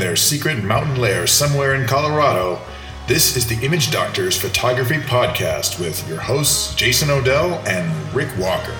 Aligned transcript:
their 0.00 0.16
secret 0.16 0.64
mountain 0.64 0.96
lair 0.96 1.26
somewhere 1.26 1.74
in 1.74 1.86
Colorado, 1.86 2.58
this 3.06 3.36
is 3.36 3.46
the 3.46 3.62
Image 3.62 3.90
Doctors 3.90 4.34
Photography 4.34 4.94
Podcast 4.94 5.78
with 5.78 6.08
your 6.08 6.18
hosts, 6.18 6.74
Jason 6.74 7.10
Odell 7.10 7.62
and 7.66 8.14
Rick 8.14 8.30
Walker. 8.38 8.72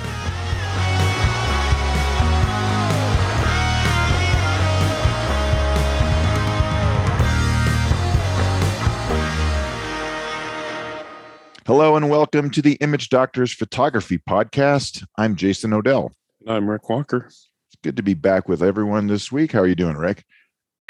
Hello 11.66 11.96
and 11.96 12.08
welcome 12.08 12.48
to 12.48 12.62
the 12.62 12.78
Image 12.80 13.10
Doctors 13.10 13.52
Photography 13.52 14.16
Podcast. 14.16 15.04
I'm 15.18 15.36
Jason 15.36 15.74
Odell. 15.74 16.12
I'm 16.48 16.68
Rick 16.68 16.88
Walker. 16.88 17.26
It's 17.26 17.76
good 17.82 17.98
to 17.98 18.02
be 18.02 18.14
back 18.14 18.48
with 18.48 18.62
everyone 18.62 19.06
this 19.06 19.30
week. 19.30 19.52
How 19.52 19.60
are 19.60 19.66
you 19.66 19.74
doing, 19.74 19.96
Rick? 19.96 20.24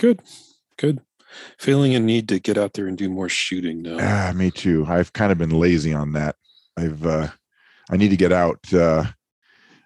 Good, 0.01 0.23
good. 0.79 1.03
Feeling 1.59 1.95
a 1.95 2.01
need 2.01 2.27
to 2.31 2.41
get 2.41 2.57
out 2.57 2.73
there 2.73 2.87
and 2.87 2.97
do 2.97 3.11
more 3.11 3.29
shooting 3.29 3.83
now. 3.83 3.99
Ah, 4.01 4.33
me 4.35 4.51
too. 4.51 4.87
I've 4.89 5.13
kind 5.13 5.31
of 5.31 5.37
been 5.37 5.51
lazy 5.51 5.93
on 5.93 6.13
that. 6.13 6.37
I've 6.75 7.05
uh 7.05 7.29
I 7.91 7.99
need 7.99 8.09
to 8.09 8.17
get 8.17 8.33
out. 8.33 8.61
Uh 8.73 9.05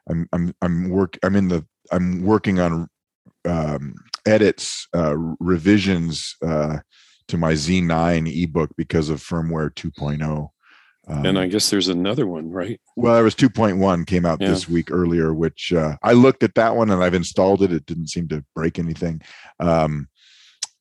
I'm 0.08 0.28
I'm 0.32 0.54
I'm 0.62 0.88
work 0.88 1.18
I'm 1.24 1.34
in 1.34 1.48
the 1.48 1.66
I'm 1.90 2.22
working 2.22 2.60
on 2.60 2.88
um 3.44 3.96
edits, 4.24 4.86
uh 4.96 5.16
revisions 5.40 6.36
uh 6.46 6.78
to 7.26 7.36
my 7.36 7.54
Z9 7.54 8.42
ebook 8.44 8.70
because 8.76 9.10
of 9.10 9.20
firmware 9.20 9.74
2.0. 9.74 10.48
Um, 11.06 11.26
and 11.26 11.38
I 11.38 11.46
guess 11.46 11.68
there's 11.70 11.88
another 11.88 12.26
one, 12.26 12.50
right? 12.50 12.80
Well, 12.96 13.14
there 13.14 13.24
was 13.24 13.34
2.1 13.34 14.06
came 14.06 14.24
out 14.24 14.40
yeah. 14.40 14.48
this 14.48 14.68
week 14.68 14.90
earlier, 14.90 15.34
which 15.34 15.72
uh, 15.72 15.96
I 16.02 16.12
looked 16.12 16.42
at 16.42 16.54
that 16.54 16.76
one 16.76 16.90
and 16.90 17.02
I've 17.02 17.14
installed 17.14 17.62
it. 17.62 17.72
It 17.72 17.84
didn't 17.84 18.08
seem 18.08 18.28
to 18.28 18.44
break 18.54 18.78
anything. 18.78 19.20
Um, 19.60 20.08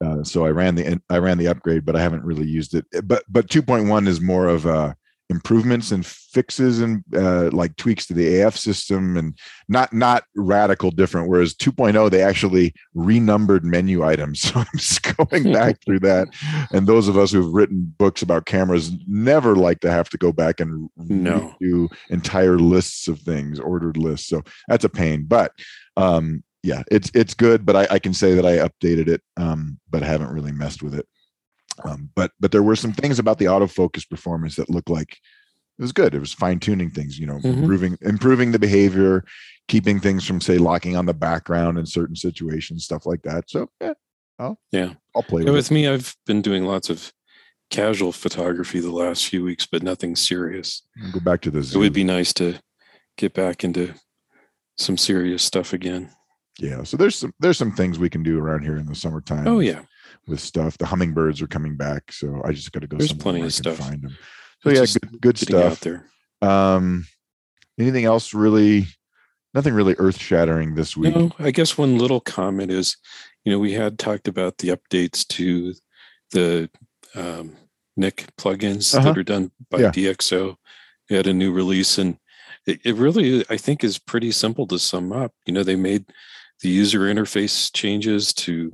uh, 0.03 0.23
so 0.23 0.45
I 0.45 0.49
ran 0.49 0.75
the 0.75 1.01
I 1.09 1.17
ran 1.17 1.37
the 1.37 1.47
upgrade, 1.47 1.85
but 1.85 1.95
I 1.95 2.01
haven't 2.01 2.25
really 2.25 2.47
used 2.47 2.75
it. 2.75 2.85
But 3.03 3.23
but 3.29 3.47
2.1 3.47 4.07
is 4.07 4.21
more 4.21 4.47
of 4.47 4.65
a 4.65 4.95
improvements 5.29 5.91
and 5.91 6.05
fixes 6.05 6.79
and 6.79 7.03
uh, 7.15 7.49
like 7.51 7.75
tweaks 7.77 8.05
to 8.05 8.13
the 8.13 8.41
AF 8.41 8.55
system 8.57 9.17
and 9.17 9.37
not 9.67 9.93
not 9.93 10.23
radical 10.35 10.91
different. 10.91 11.29
Whereas 11.29 11.53
2.0 11.55 12.11
they 12.11 12.21
actually 12.21 12.73
renumbered 12.93 13.65
menu 13.65 14.03
items. 14.03 14.41
So 14.53 14.59
I'm 14.59 14.67
just 14.75 15.17
going 15.17 15.51
back 15.51 15.83
through 15.83 16.01
that. 16.01 16.27
And 16.71 16.85
those 16.85 17.07
of 17.07 17.17
us 17.17 17.31
who've 17.31 17.53
written 17.53 17.93
books 17.97 18.21
about 18.21 18.45
cameras 18.45 18.91
never 19.07 19.55
like 19.55 19.79
to 19.81 19.91
have 19.91 20.09
to 20.09 20.17
go 20.17 20.31
back 20.31 20.59
and 20.59 20.89
no. 20.97 21.55
do 21.59 21.89
entire 22.09 22.57
lists 22.57 23.07
of 23.07 23.19
things, 23.19 23.59
ordered 23.59 23.97
lists. 23.97 24.27
So 24.27 24.43
that's 24.67 24.83
a 24.83 24.89
pain. 24.89 25.25
But 25.27 25.51
um, 25.97 26.43
yeah, 26.63 26.83
it's 26.89 27.11
it's 27.13 27.33
good. 27.33 27.65
But 27.65 27.75
I, 27.75 27.87
I 27.91 27.99
can 27.99 28.13
say 28.13 28.33
that 28.33 28.45
I 28.45 28.57
updated 28.57 29.07
it, 29.07 29.21
um, 29.37 29.79
but 29.89 30.01
haven't 30.01 30.31
really 30.31 30.51
messed 30.51 30.81
with 30.81 30.95
it. 30.95 31.07
Um, 31.83 32.09
but 32.15 32.31
but 32.39 32.51
there 32.51 32.63
were 32.63 32.75
some 32.75 32.93
things 32.93 33.19
about 33.19 33.37
the 33.37 33.45
autofocus 33.45 34.09
performance 34.09 34.55
that 34.55 34.69
looked 34.69 34.89
like 34.89 35.17
it 35.77 35.81
was 35.81 35.91
good. 35.91 36.13
It 36.15 36.19
was 36.19 36.33
fine 36.33 36.59
tuning 36.59 36.89
things, 36.89 37.19
you 37.19 37.25
know, 37.25 37.37
mm-hmm. 37.37 37.63
improving 37.63 37.97
improving 38.01 38.51
the 38.51 38.59
behavior, 38.59 39.25
keeping 39.67 39.99
things 39.99 40.25
from 40.25 40.39
say 40.39 40.57
locking 40.57 40.95
on 40.95 41.05
the 41.05 41.13
background 41.13 41.77
in 41.77 41.85
certain 41.85 42.15
situations, 42.15 42.85
stuff 42.85 43.05
like 43.05 43.23
that. 43.23 43.49
So 43.49 43.69
yeah, 43.81 43.93
I'll, 44.39 44.59
yeah, 44.71 44.93
I'll 45.15 45.23
play 45.23 45.41
yeah, 45.41 45.51
with, 45.51 45.55
with 45.55 45.71
me. 45.71 45.87
I've 45.87 46.15
been 46.25 46.41
doing 46.41 46.65
lots 46.65 46.89
of 46.89 47.11
casual 47.69 48.11
photography 48.11 48.79
the 48.79 48.91
last 48.91 49.27
few 49.27 49.43
weeks, 49.43 49.65
but 49.65 49.83
nothing 49.83 50.15
serious. 50.15 50.83
Go 51.11 51.19
back 51.19 51.41
to 51.41 51.51
this. 51.51 51.73
It 51.73 51.77
would 51.79 51.93
be 51.93 52.03
nice 52.03 52.31
to 52.33 52.59
get 53.17 53.33
back 53.33 53.63
into 53.63 53.95
some 54.77 54.97
serious 54.97 55.43
stuff 55.43 55.73
again. 55.73 56.11
Yeah, 56.59 56.83
so 56.83 56.97
there's 56.97 57.15
some 57.15 57.33
there's 57.39 57.57
some 57.57 57.71
things 57.71 57.97
we 57.97 58.09
can 58.09 58.21
do 58.21 58.39
around 58.39 58.63
here 58.63 58.77
in 58.77 58.85
the 58.85 58.95
summertime. 58.95 59.47
Oh 59.47 59.59
yeah, 59.59 59.81
with 60.27 60.39
stuff. 60.39 60.77
The 60.77 60.85
hummingbirds 60.85 61.41
are 61.41 61.47
coming 61.47 61.75
back, 61.75 62.11
so 62.11 62.41
I 62.45 62.51
just 62.51 62.71
got 62.71 62.81
to 62.81 62.87
go. 62.87 62.97
There's 62.97 63.13
plenty 63.13 63.41
of 63.41 63.53
stuff. 63.53 63.77
Find 63.77 64.01
them. 64.01 64.17
So 64.61 64.69
it's 64.69 64.93
yeah, 64.93 64.99
good, 65.09 65.21
good 65.21 65.37
stuff 65.37 65.79
there. 65.79 66.05
Um, 66.41 67.05
anything 67.79 68.05
else 68.05 68.33
really? 68.33 68.85
Nothing 69.53 69.73
really 69.73 69.95
earth 69.99 70.19
shattering 70.19 70.75
this 70.75 70.97
week. 70.97 71.15
No, 71.15 71.31
I 71.37 71.51
guess 71.51 71.77
one 71.77 71.99
little 71.99 72.19
comment 72.19 72.71
is, 72.71 72.97
you 73.45 73.51
know, 73.51 73.59
we 73.59 73.73
had 73.73 73.99
talked 73.99 74.27
about 74.27 74.57
the 74.57 74.69
updates 74.69 75.27
to 75.27 75.75
the 76.31 76.71
um, 77.13 77.55
Nik 77.95 78.25
plugins 78.37 78.95
uh-huh. 78.95 79.09
that 79.09 79.17
are 79.19 79.23
done 79.23 79.51
by 79.69 79.79
yeah. 79.79 79.91
DxO. 79.91 80.55
We 81.09 81.15
had 81.15 81.27
a 81.27 81.33
new 81.33 81.51
release, 81.51 81.99
and 81.99 82.17
it 82.65 82.95
really, 82.95 83.45
I 83.49 83.57
think, 83.57 83.83
is 83.83 83.99
pretty 83.99 84.31
simple 84.31 84.65
to 84.67 84.79
sum 84.79 85.11
up. 85.11 85.33
You 85.45 85.53
know, 85.53 85.63
they 85.63 85.75
made 85.75 86.05
the 86.63 86.69
user 86.69 87.01
interface 87.01 87.71
changes 87.71 88.33
to 88.33 88.73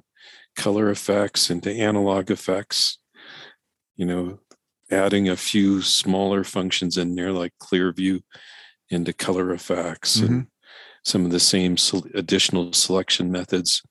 Color 0.55 0.93
Efex 0.93 1.49
into 1.49 1.71
Analog 1.71 2.27
Efex. 2.27 2.97
You 3.97 4.05
know, 4.05 4.39
adding 4.91 5.27
a 5.27 5.35
few 5.35 5.81
smaller 5.81 6.43
functions 6.43 6.97
in 6.97 7.15
there 7.15 7.31
like 7.31 7.51
clear 7.59 7.91
view 7.91 8.21
into 8.89 9.11
Color 9.11 9.47
Efex 9.55 10.19
mm-hmm. 10.19 10.25
and 10.25 10.47
some 11.03 11.25
of 11.25 11.31
the 11.31 11.39
same 11.39 11.75
additional 12.13 12.71
selection 12.73 13.31
methods 13.31 13.81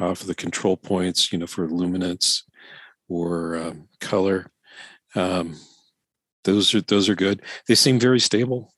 uh, 0.00 0.14
for 0.14 0.26
the 0.26 0.34
control 0.34 0.76
points, 0.76 1.32
you 1.32 1.38
know, 1.38 1.46
for 1.46 1.68
luminance 1.68 2.44
or 3.08 3.56
um, 3.56 3.88
color. 4.00 4.50
Um, 5.14 5.56
those 6.44 6.74
are 6.74 6.80
those 6.80 7.08
are 7.08 7.14
good. 7.14 7.42
They 7.68 7.76
seem 7.76 8.00
very 8.00 8.20
stable. 8.20 8.74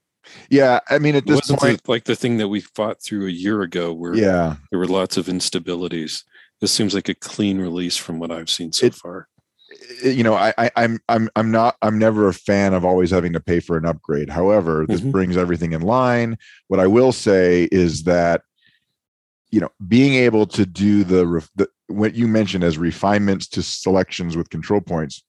Yeah, 0.51 0.81
I 0.89 0.99
mean, 0.99 1.15
at 1.15 1.27
this 1.27 1.51
point, 1.51 1.83
the, 1.83 1.91
like 1.91 2.05
the 2.05 2.17
thing 2.17 2.39
that 2.39 2.49
we 2.49 2.61
fought 2.61 3.03
through 3.03 3.27
a 3.27 3.31
year 3.31 3.63
ago, 3.63 3.93
where 3.93 4.15
yeah, 4.15 4.57
there 4.71 4.79
were 4.79 4.87
lots 4.87 5.17
of 5.17 5.27
instabilities 5.27 6.23
this 6.61 6.73
seems 6.73 6.95
like 6.95 7.09
a 7.09 7.15
clean 7.15 7.59
release 7.59 7.97
from 7.97 8.19
what 8.19 8.31
I've 8.31 8.51
seen 8.51 8.73
so 8.73 8.87
it, 8.87 8.95
far. 8.95 9.29
You 10.03 10.23
know, 10.23 10.35
I, 10.35 10.53
I, 10.59 10.71
I'm 10.77 10.99
I'm 11.09 11.31
I'm 11.37 11.51
not 11.51 11.77
I'm 11.83 11.99
never 11.99 12.29
a 12.29 12.35
fan 12.35 12.75
of 12.75 12.85
always 12.85 13.11
having 13.11 13.33
to 13.35 13.41
pay 13.41 13.61
for 13.61 13.77
an 13.77 13.85
upgrade. 13.85 14.31
However, 14.31 14.87
this 14.89 15.01
mm-hmm. 15.01 15.11
brings 15.11 15.37
everything 15.37 15.73
in 15.73 15.83
line. 15.83 16.37
What 16.69 16.81
I 16.81 16.87
will 16.87 17.13
say 17.13 17.69
is 17.71 18.05
that 18.05 18.43
you 19.51 19.61
know 19.61 19.69
being 19.87 20.15
able 20.15 20.47
to 20.47 20.67
do 20.67 21.05
the, 21.05 21.47
the 21.57 21.69
what 21.87 22.15
you 22.15 22.27
mentioned 22.27 22.65
as 22.65 22.77
refinements 22.77 23.47
to 23.49 23.63
selections 23.63 24.37
with 24.37 24.51
control 24.51 24.81
points 24.81 25.23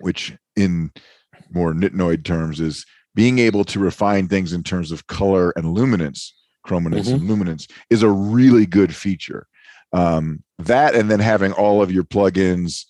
which 0.00 0.36
in 0.56 0.90
more 1.52 1.72
nitnoid 1.72 2.24
terms 2.24 2.60
is 2.60 2.84
being 3.14 3.38
able 3.38 3.64
to 3.64 3.78
refine 3.78 4.28
things 4.28 4.52
in 4.52 4.62
terms 4.62 4.90
of 4.90 5.06
color 5.06 5.52
and 5.56 5.72
luminance 5.72 6.34
chrominance 6.66 7.06
mm-hmm. 7.06 7.14
and 7.14 7.28
luminance 7.28 7.68
is 7.90 8.02
a 8.02 8.08
really 8.08 8.66
good 8.66 8.94
feature. 8.94 9.46
Um, 9.92 10.42
that 10.58 10.94
and 10.94 11.10
then 11.10 11.20
having 11.20 11.52
all 11.52 11.82
of 11.82 11.92
your 11.92 12.04
plugins 12.04 12.84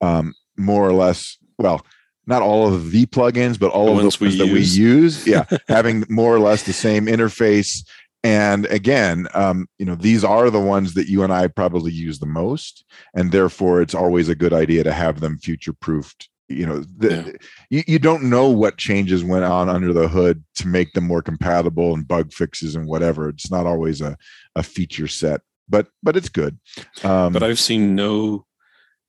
um, 0.00 0.34
more 0.56 0.88
or 0.88 0.92
less 0.92 1.36
well 1.58 1.84
not 2.26 2.42
all 2.42 2.72
of 2.72 2.90
the 2.90 3.06
plugins 3.06 3.58
but 3.58 3.70
all 3.70 3.86
the 3.86 3.92
of 3.92 3.98
the 3.98 4.24
ones 4.24 4.38
that 4.38 4.46
we 4.46 4.60
use. 4.60 5.26
yeah 5.26 5.44
having 5.68 6.04
more 6.08 6.34
or 6.34 6.40
less 6.40 6.64
the 6.64 6.72
same 6.72 7.06
interface. 7.06 7.84
And 8.24 8.66
again 8.66 9.28
um, 9.34 9.68
you 9.78 9.86
know 9.86 9.94
these 9.94 10.24
are 10.24 10.50
the 10.50 10.60
ones 10.60 10.94
that 10.94 11.08
you 11.08 11.22
and 11.22 11.32
i 11.32 11.46
probably 11.46 11.92
use 11.92 12.18
the 12.18 12.26
most 12.26 12.84
and 13.14 13.30
therefore 13.30 13.80
it's 13.80 13.94
always 13.94 14.28
a 14.28 14.34
good 14.34 14.52
idea 14.52 14.82
to 14.82 14.92
have 14.92 15.20
them 15.20 15.38
future 15.38 15.72
proofed 15.72 16.28
you 16.48 16.66
know 16.66 16.82
the, 16.96 17.08
yeah. 17.10 17.32
you, 17.70 17.82
you 17.86 17.98
don't 17.98 18.22
know 18.22 18.48
what 18.48 18.78
changes 18.78 19.22
went 19.22 19.44
on 19.44 19.68
under 19.68 19.92
the 19.92 20.08
hood 20.08 20.42
to 20.54 20.66
make 20.66 20.92
them 20.94 21.04
more 21.04 21.22
compatible 21.22 21.94
and 21.94 22.08
bug 22.08 22.32
fixes 22.32 22.74
and 22.74 22.86
whatever 22.86 23.28
it's 23.28 23.50
not 23.50 23.66
always 23.66 24.00
a, 24.00 24.16
a 24.56 24.62
feature 24.62 25.06
set 25.06 25.42
but 25.68 25.88
but 26.02 26.16
it's 26.16 26.28
good. 26.28 26.58
Um, 27.04 27.32
but 27.32 27.42
I've 27.42 27.58
seen 27.58 27.94
no 27.94 28.46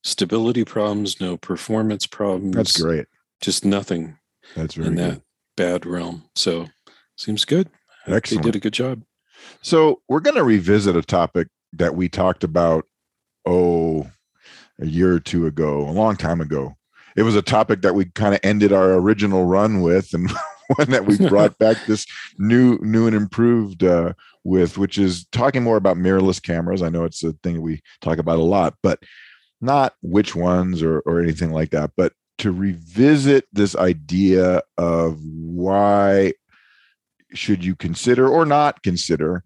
stability 0.03 0.66
problems, 0.66 1.19
no 1.19 1.38
performance 1.38 2.05
problems. 2.05 2.55
That's 2.55 2.81
great. 2.81 3.07
Just 3.41 3.66
nothing. 3.66 4.17
That's 4.56 4.75
very 4.75 4.88
in 4.88 4.95
good. 4.95 5.11
that 5.16 5.21
bad 5.56 5.85
realm. 5.85 6.25
So 6.35 6.67
seems 7.17 7.45
good. 7.45 7.69
Excellent. 8.07 8.44
They 8.44 8.51
did 8.51 8.57
a 8.57 8.62
good 8.62 8.74
job. 8.74 9.03
So 9.62 10.01
we're 10.09 10.19
going 10.19 10.36
to 10.36 10.44
revisit 10.44 10.95
a 10.95 11.01
topic 11.01 11.47
that 11.74 11.95
we 11.95 12.09
talked 12.09 12.44
about 12.44 12.86
oh 13.45 14.09
a 14.81 14.86
year 14.86 15.13
or 15.13 15.19
two 15.19 15.45
ago, 15.45 15.88
a 15.88 15.91
long 15.91 16.15
time 16.15 16.41
ago. 16.41 16.75
It 17.19 17.24
was 17.24 17.36
a 17.36 17.42
topic 17.42 17.81
that 17.81 17.95
we 17.95 18.06
kind 18.06 18.33
of 18.33 18.39
ended 18.44 18.71
our 18.71 18.94
original 18.94 19.44
run 19.44 19.81
with, 19.81 20.13
and 20.13 20.31
one 20.77 20.89
that 20.92 21.06
we 21.06 21.18
brought 21.30 21.57
back 21.57 21.75
this 21.86 22.06
new, 22.38 22.77
new 22.81 23.07
and 23.07 23.16
improved 23.16 23.83
uh, 23.83 24.13
with, 24.45 24.77
which 24.77 24.98
is 24.98 25.25
talking 25.33 25.62
more 25.62 25.75
about 25.75 25.98
mirrorless 25.98 26.42
cameras. 26.42 26.81
I 26.81 26.88
know 26.88 27.04
it's 27.04 27.21
a 27.25 27.33
thing 27.44 27.62
we 27.62 27.81
talk 28.00 28.19
about 28.19 28.39
a 28.39 28.44
lot, 28.44 28.75
but 28.81 29.04
not 29.60 29.95
which 30.01 30.33
ones 30.33 30.81
or, 30.81 31.01
or 31.01 31.19
anything 31.19 31.51
like 31.51 31.71
that, 31.71 31.92
but 31.98 32.13
to 32.38 32.54
revisit 32.54 33.50
this 33.51 33.75
idea 33.75 34.62
of 34.77 35.19
why 35.22 36.31
should 37.33 37.65
you 37.65 37.75
consider 37.75 38.30
or 38.30 38.45
not 38.45 38.81
consider 38.81 39.44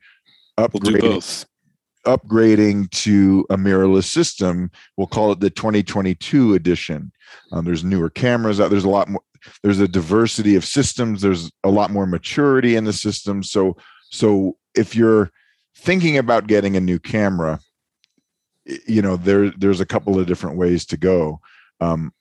upgrading, 0.60 1.46
upgrading 2.06 2.90
to 2.92 3.46
a 3.50 3.58
mirrorless 3.58 4.06
system. 4.06 4.72
We'll 4.98 5.08
call 5.08 5.32
it 5.32 5.40
the 5.40 5.50
2022 5.50 6.54
edition. 6.54 7.12
Um, 7.52 7.66
there's 7.66 7.84
newer 7.84 8.10
cameras 8.10 8.60
out. 8.60 8.70
There's 8.70 8.84
a 8.84 8.90
lot 8.90 9.10
more. 9.10 9.22
There's 9.62 9.80
a 9.80 9.88
diversity 9.88 10.56
of 10.56 10.64
systems. 10.64 11.22
There's 11.22 11.52
a 11.64 11.70
lot 11.70 11.92
more 11.92 12.06
maturity 12.06 12.76
in 12.76 12.86
the 12.86 12.94
system. 12.94 13.44
So 13.44 13.76
so 14.10 14.58
if 14.76 14.96
you're 14.96 15.32
thinking 15.76 16.18
about 16.18 16.48
getting 16.48 16.78
a 16.78 16.82
new 16.82 17.00
camera, 17.00 17.60
you 18.66 19.02
know 19.02 19.18
there 19.18 19.52
there's 19.52 19.80
a 19.80 19.86
couple 19.86 20.20
of 20.20 20.28
different 20.28 20.58
ways 20.58 20.86
to 20.86 20.98
go 20.98 21.40
um, 21.82 22.14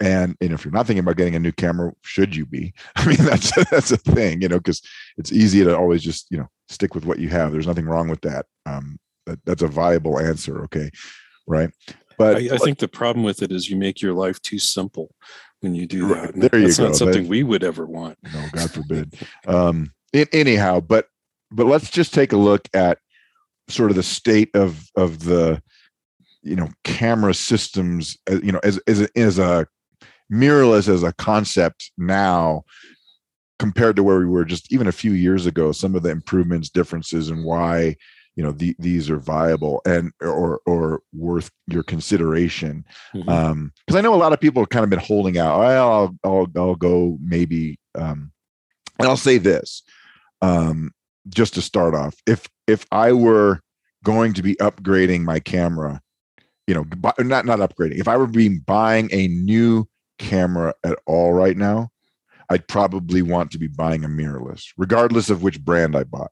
and 0.00 0.36
and 0.40 0.52
if 0.52 0.64
you're 0.64 0.72
not 0.72 0.86
thinking 0.86 1.02
about 1.02 1.16
getting 1.16 1.36
a 1.36 1.40
new 1.40 1.52
camera 1.52 1.92
should 2.02 2.34
you 2.34 2.46
be 2.46 2.72
i 2.96 3.06
mean 3.06 3.18
that's 3.18 3.52
that's 3.70 3.90
a 3.90 3.96
thing 3.96 4.42
you 4.42 4.48
know 4.48 4.58
because 4.58 4.82
it's 5.16 5.32
easy 5.32 5.62
to 5.64 5.76
always 5.76 6.02
just 6.02 6.26
you 6.30 6.38
know 6.38 6.48
stick 6.68 6.94
with 6.94 7.04
what 7.04 7.18
you 7.18 7.28
have 7.28 7.52
there's 7.52 7.66
nothing 7.66 7.86
wrong 7.86 8.08
with 8.08 8.20
that 8.22 8.46
um 8.66 8.98
that, 9.28 9.44
that's 9.44 9.62
a 9.62 9.68
viable 9.68 10.18
answer 10.18 10.62
okay 10.64 10.90
right 11.46 11.70
but 12.18 12.36
I, 12.36 12.54
I 12.54 12.58
think 12.58 12.78
the 12.78 12.88
problem 12.88 13.24
with 13.24 13.42
it 13.42 13.52
is 13.52 13.70
you 13.70 13.76
make 13.76 14.02
your 14.02 14.12
life 14.12 14.42
too 14.42 14.58
simple 14.58 15.14
when 15.60 15.74
you 15.74 15.86
do 15.86 16.08
that. 16.08 16.34
Right, 16.34 16.34
there 16.34 16.60
you 16.60 16.66
that's 16.66 16.78
go. 16.78 16.86
not 16.86 16.96
something 16.96 17.22
that, 17.22 17.28
we 17.28 17.42
would 17.42 17.64
ever 17.64 17.86
want. 17.86 18.18
No, 18.34 18.44
God 18.52 18.70
forbid. 18.70 19.14
um, 19.46 19.92
it, 20.12 20.28
anyhow, 20.32 20.80
but 20.80 21.06
but 21.50 21.66
let's 21.66 21.90
just 21.90 22.12
take 22.12 22.32
a 22.32 22.36
look 22.36 22.68
at 22.74 22.98
sort 23.68 23.90
of 23.90 23.96
the 23.96 24.02
state 24.02 24.50
of 24.54 24.88
of 24.96 25.24
the 25.24 25.62
you 26.42 26.56
know 26.56 26.68
camera 26.84 27.34
systems 27.34 28.16
uh, 28.30 28.40
you 28.42 28.52
know 28.52 28.60
as 28.62 28.78
as 28.86 29.02
a, 29.02 29.18
as 29.18 29.38
a 29.38 29.66
mirrorless 30.32 30.88
as 30.88 31.02
a 31.02 31.12
concept 31.14 31.90
now 31.98 32.62
compared 33.58 33.96
to 33.96 34.02
where 34.02 34.18
we 34.18 34.26
were 34.26 34.44
just 34.44 34.72
even 34.72 34.86
a 34.86 34.92
few 34.92 35.12
years 35.12 35.46
ago 35.46 35.72
some 35.72 35.94
of 35.94 36.02
the 36.02 36.10
improvements 36.10 36.70
differences 36.70 37.28
and 37.28 37.44
why 37.44 37.94
you 38.38 38.44
know 38.44 38.52
the, 38.52 38.74
these 38.78 39.10
are 39.10 39.18
viable 39.18 39.82
and 39.84 40.12
or 40.20 40.60
or 40.64 41.02
worth 41.12 41.50
your 41.66 41.82
consideration 41.82 42.84
mm-hmm. 43.12 43.28
um 43.28 43.72
because 43.84 43.98
i 43.98 44.00
know 44.00 44.14
a 44.14 44.16
lot 44.16 44.32
of 44.32 44.40
people 44.40 44.62
have 44.62 44.68
kind 44.68 44.84
of 44.84 44.90
been 44.90 45.00
holding 45.00 45.36
out 45.36 45.58
well 45.58 45.92
i'll 45.92 46.16
i'll, 46.22 46.46
I'll 46.56 46.74
go 46.76 47.18
maybe 47.20 47.80
um 47.96 48.30
and 49.00 49.08
i'll 49.08 49.16
say 49.16 49.38
this 49.38 49.82
um 50.40 50.92
just 51.28 51.54
to 51.54 51.62
start 51.62 51.96
off 51.96 52.14
if 52.26 52.46
if 52.68 52.86
i 52.92 53.12
were 53.12 53.60
going 54.04 54.32
to 54.34 54.42
be 54.42 54.54
upgrading 54.56 55.22
my 55.22 55.40
camera 55.40 56.00
you 56.68 56.74
know 56.74 56.86
not 57.18 57.44
not 57.44 57.58
upgrading 57.58 57.98
if 57.98 58.06
i 58.06 58.16
were 58.16 58.28
being 58.28 58.60
buying 58.60 59.08
a 59.12 59.26
new 59.26 59.84
camera 60.20 60.72
at 60.84 60.96
all 61.06 61.32
right 61.32 61.56
now 61.56 61.88
i'd 62.50 62.68
probably 62.68 63.20
want 63.20 63.50
to 63.50 63.58
be 63.58 63.66
buying 63.66 64.04
a 64.04 64.08
mirrorless 64.08 64.66
regardless 64.76 65.28
of 65.28 65.42
which 65.42 65.60
brand 65.60 65.96
i 65.96 66.04
bought 66.04 66.30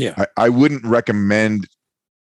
yeah. 0.00 0.14
I, 0.16 0.26
I 0.36 0.48
wouldn't 0.48 0.84
recommend 0.84 1.68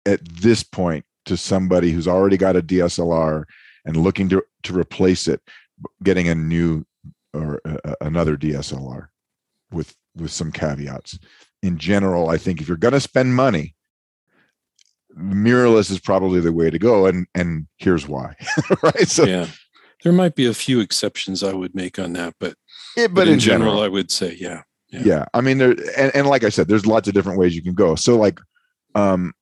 at 0.06 0.20
this 0.26 0.64
point 0.64 1.06
to 1.26 1.38
somebody 1.38 1.92
who's 1.92 2.08
already 2.08 2.38
got 2.38 2.56
a 2.56 2.62
DSLR 2.62 3.44
and 3.86 3.98
looking 3.98 4.30
to, 4.30 4.44
to 4.64 4.78
replace 4.78 5.28
it, 5.28 5.42
getting 6.04 6.28
a 6.28 6.36
new 6.36 6.86
or 7.34 7.62
uh, 7.66 7.96
another 8.02 8.38
DSLR 8.38 9.08
with 9.72 9.96
with 10.16 10.32
some 10.32 10.52
caveats. 10.52 11.18
In 11.64 11.78
general, 11.78 12.30
I 12.30 12.38
think 12.38 12.62
if 12.62 12.68
you're 12.68 12.78
going 12.78 12.94
to 12.94 13.00
spend 13.00 13.36
money, 13.36 13.76
mirrorless 15.18 15.92
is 15.92 16.00
probably 16.00 16.40
the 16.40 16.52
way 16.52 16.70
to 16.70 16.80
go, 16.80 17.06
and 17.06 17.28
and 17.34 17.68
here's 17.78 18.08
why. 18.08 18.36
right? 18.84 19.08
So 19.08 19.24
yeah, 19.24 19.48
there 20.04 20.14
might 20.14 20.36
be 20.36 20.46
a 20.46 20.54
few 20.54 20.80
exceptions 20.80 21.44
I 21.44 21.54
would 21.54 21.76
make 21.76 22.00
on 22.00 22.14
that, 22.14 22.36
but 22.40 22.56
yeah, 22.98 23.08
but, 23.08 23.16
but 23.16 23.28
in, 23.28 23.36
in 23.36 23.40
general, 23.40 23.72
general, 23.72 23.84
I 23.84 23.88
would 23.88 24.12
say 24.12 24.36
yeah. 24.40 24.64
Yeah. 24.92 25.02
yeah. 25.04 25.26
I 25.34 25.42
mean, 25.42 25.58
there 25.58 25.72
and, 25.98 26.14
and 26.16 26.28
like 26.28 26.44
I 26.44 26.50
said, 26.50 26.68
there's 26.68 26.86
lots 26.86 27.08
of 27.08 27.14
different 27.14 27.40
ways 27.40 27.56
you 27.56 27.64
can 27.64 27.74
go. 27.74 27.96
So 27.96 28.18
like, 28.18 28.40
um, 28.96 29.34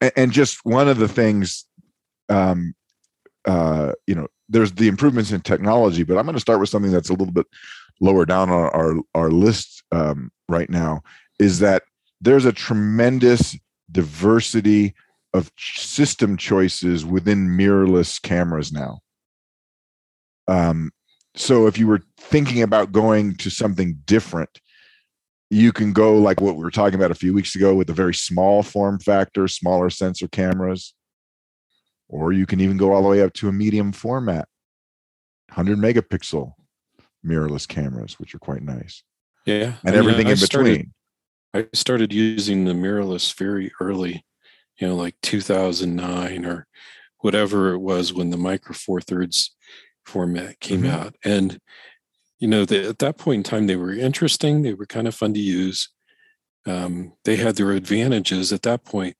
and, 0.00 0.12
and 0.16 0.32
just 0.32 0.64
one 0.64 0.88
of 0.88 0.98
the 0.98 1.08
things, 1.08 1.64
um, 2.28 2.74
uh, 3.46 3.92
you 4.06 4.14
know, 4.14 4.26
there's 4.48 4.72
the 4.72 4.88
improvements 4.88 5.32
in 5.32 5.40
technology, 5.40 6.02
but 6.02 6.18
I'm 6.18 6.24
going 6.24 6.34
to 6.34 6.40
start 6.40 6.60
with 6.60 6.68
something 6.68 6.92
that's 6.92 7.10
a 7.10 7.14
little 7.14 7.32
bit 7.32 7.46
lower 8.00 8.26
down 8.26 8.50
on 8.50 8.70
our 8.70 8.96
our 9.14 9.30
list 9.30 9.82
um, 9.92 10.30
right 10.48 10.68
now. 10.68 11.02
Is 11.38 11.60
that 11.60 11.82
there's 12.20 12.44
a 12.44 12.52
tremendous 12.52 13.56
diversity 13.90 14.94
of 15.34 15.52
system 15.58 16.36
choices 16.36 17.04
within 17.04 17.48
mirrorless 17.48 18.20
cameras 18.20 18.72
now. 18.72 19.00
Um, 20.48 20.92
so 21.34 21.66
if 21.66 21.78
you 21.78 21.86
were 21.86 22.02
thinking 22.18 22.62
about 22.62 22.92
going 22.92 23.36
to 23.36 23.50
something 23.50 23.98
different, 24.06 24.60
you 25.50 25.72
can 25.72 25.92
go 25.92 26.16
like 26.16 26.40
what 26.40 26.56
we 26.56 26.64
were 26.64 26.70
talking 26.70 26.96
about 26.96 27.10
a 27.10 27.16
few 27.16 27.32
weeks 27.32 27.54
ago 27.54 27.74
with 27.74 27.88
a 27.90 27.94
very 27.94 28.14
small 28.14 28.62
form 28.62 28.98
factor, 28.98 29.46
smaller 29.46 29.90
sensor 29.90 30.28
cameras, 30.28 30.94
or 32.08 32.32
you 32.32 32.46
can 32.46 32.60
even 32.60 32.76
go 32.76 32.92
all 32.92 33.02
the 33.02 33.08
way 33.08 33.22
up 33.22 33.32
to 33.34 33.48
a 33.48 33.52
medium 33.52 33.92
format, 33.92 34.48
100 35.54 35.78
megapixel 35.78 36.52
mirrorless 37.24 37.66
cameras, 37.66 38.18
which 38.18 38.34
are 38.34 38.38
quite 38.38 38.62
nice. 38.62 39.02
Yeah. 39.44 39.74
And 39.84 39.94
I 39.94 39.98
everything 39.98 40.26
mean, 40.26 40.34
in 40.34 40.40
between. 40.40 40.92
I 41.54 41.66
started 41.72 42.12
using 42.12 42.64
the 42.64 42.72
mirrorless 42.72 43.36
very 43.36 43.72
early, 43.80 44.24
you 44.78 44.88
know, 44.88 44.96
like 44.96 45.16
2009 45.22 46.44
or 46.44 46.66
whatever 47.20 47.72
it 47.72 47.78
was 47.78 48.12
when 48.12 48.30
the 48.30 48.36
micro 48.36 48.74
four 48.74 49.00
thirds 49.00 49.54
format 50.04 50.60
came 50.60 50.82
mm-hmm. 50.82 50.94
out. 50.94 51.16
And 51.24 51.58
you 52.38 52.48
know, 52.48 52.64
they, 52.64 52.86
at 52.86 52.98
that 52.98 53.18
point 53.18 53.38
in 53.38 53.42
time, 53.42 53.66
they 53.66 53.76
were 53.76 53.92
interesting. 53.92 54.62
They 54.62 54.74
were 54.74 54.86
kind 54.86 55.08
of 55.08 55.14
fun 55.14 55.34
to 55.34 55.40
use. 55.40 55.88
Um, 56.66 57.14
they 57.24 57.36
had 57.36 57.56
their 57.56 57.72
advantages 57.72 58.52
at 58.52 58.62
that 58.62 58.84
point. 58.84 59.16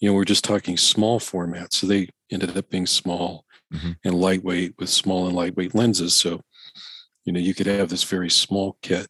You 0.00 0.08
know, 0.08 0.14
we're 0.14 0.24
just 0.24 0.44
talking 0.44 0.76
small 0.76 1.18
format, 1.18 1.72
so 1.72 1.86
they 1.86 2.08
ended 2.30 2.56
up 2.56 2.70
being 2.70 2.86
small 2.86 3.44
mm-hmm. 3.72 3.92
and 4.04 4.14
lightweight 4.14 4.74
with 4.78 4.88
small 4.88 5.26
and 5.26 5.36
lightweight 5.36 5.74
lenses. 5.74 6.14
So, 6.14 6.40
you 7.24 7.32
know, 7.32 7.40
you 7.40 7.54
could 7.54 7.66
have 7.66 7.88
this 7.88 8.04
very 8.04 8.30
small 8.30 8.76
kit 8.82 9.08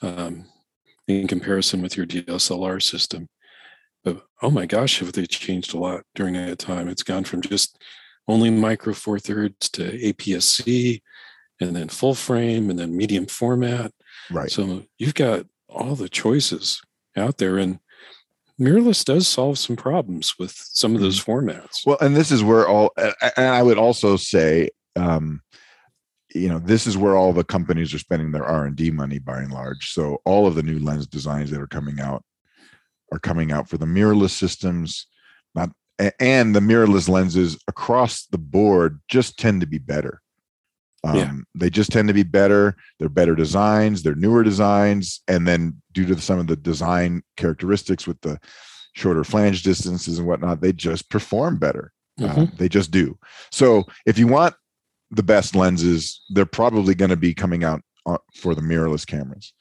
um, 0.00 0.46
in 1.06 1.28
comparison 1.28 1.82
with 1.82 1.96
your 1.96 2.06
DSLR 2.06 2.82
system. 2.82 3.28
But 4.04 4.24
oh 4.42 4.50
my 4.50 4.66
gosh, 4.66 4.98
have 4.98 5.12
they 5.12 5.26
changed 5.26 5.74
a 5.74 5.78
lot 5.78 6.02
during 6.14 6.34
that 6.34 6.58
time? 6.58 6.88
It's 6.88 7.04
gone 7.04 7.24
from 7.24 7.40
just 7.40 7.78
only 8.28 8.50
micro 8.50 8.94
four 8.94 9.18
thirds 9.18 9.68
to 9.70 9.98
APS-C 9.98 11.02
and 11.62 11.76
then 11.76 11.88
full 11.88 12.14
frame 12.14 12.70
and 12.70 12.78
then 12.78 12.96
medium 12.96 13.26
format. 13.26 13.92
Right. 14.30 14.50
So 14.50 14.84
you've 14.98 15.14
got 15.14 15.46
all 15.68 15.94
the 15.94 16.08
choices 16.08 16.82
out 17.16 17.38
there 17.38 17.58
and 17.58 17.78
mirrorless 18.60 19.04
does 19.04 19.26
solve 19.26 19.58
some 19.58 19.76
problems 19.76 20.38
with 20.38 20.52
some 20.52 20.94
of 20.94 21.00
those 21.00 21.22
mm-hmm. 21.22 21.48
formats. 21.48 21.86
Well, 21.86 21.98
and 22.00 22.16
this 22.16 22.30
is 22.30 22.44
where 22.44 22.66
all 22.66 22.92
and 22.96 23.46
I 23.48 23.62
would 23.62 23.78
also 23.78 24.16
say 24.16 24.70
um 24.96 25.42
you 26.34 26.48
know 26.48 26.58
this 26.58 26.86
is 26.86 26.96
where 26.96 27.16
all 27.16 27.32
the 27.32 27.44
companies 27.44 27.92
are 27.94 27.98
spending 27.98 28.32
their 28.32 28.44
r&d 28.44 28.90
money 28.90 29.18
by 29.18 29.38
and 29.38 29.52
large 29.52 29.92
so 29.92 30.20
all 30.24 30.46
of 30.46 30.54
the 30.54 30.62
new 30.62 30.78
lens 30.78 31.06
designs 31.06 31.50
that 31.50 31.60
are 31.60 31.66
coming 31.66 32.00
out 32.00 32.24
are 33.10 33.18
coming 33.18 33.52
out 33.52 33.68
for 33.68 33.78
the 33.78 33.86
mirrorless 33.86 34.30
systems 34.30 35.06
not 35.54 35.70
and 36.18 36.54
the 36.54 36.60
mirrorless 36.60 37.08
lenses 37.08 37.58
across 37.68 38.26
the 38.26 38.38
board 38.38 39.00
just 39.08 39.38
tend 39.38 39.60
to 39.60 39.66
be 39.66 39.78
better 39.78 40.21
um, 41.04 41.16
yeah. 41.16 41.32
They 41.54 41.70
just 41.70 41.90
tend 41.90 42.08
to 42.08 42.14
be 42.14 42.22
better. 42.22 42.76
They're 42.98 43.08
better 43.08 43.34
designs. 43.34 44.02
They're 44.02 44.14
newer 44.14 44.44
designs, 44.44 45.20
and 45.26 45.46
then 45.46 45.82
due 45.92 46.06
to 46.06 46.20
some 46.20 46.38
of 46.38 46.46
the 46.46 46.56
design 46.56 47.22
characteristics 47.36 48.06
with 48.06 48.20
the 48.20 48.38
shorter 48.94 49.24
flange 49.24 49.62
distances 49.62 50.18
and 50.18 50.28
whatnot, 50.28 50.60
they 50.60 50.72
just 50.72 51.10
perform 51.10 51.58
better. 51.58 51.92
Uh, 52.20 52.24
mm-hmm. 52.24 52.40
Uh, 52.42 52.46
they 52.56 52.68
just 52.68 52.90
do. 52.90 53.18
So 53.50 53.84
if 54.06 54.18
you 54.18 54.26
want 54.26 54.54
the 55.10 55.22
best 55.22 55.56
lenses, 55.56 56.20
they're 56.30 56.46
probably 56.46 56.94
going 56.94 57.10
to 57.10 57.16
be 57.16 57.34
coming 57.34 57.64
out 57.64 57.82
for 58.36 58.54
the 58.54 58.62
mirrorless 58.62 59.06
cameras, 59.06 59.52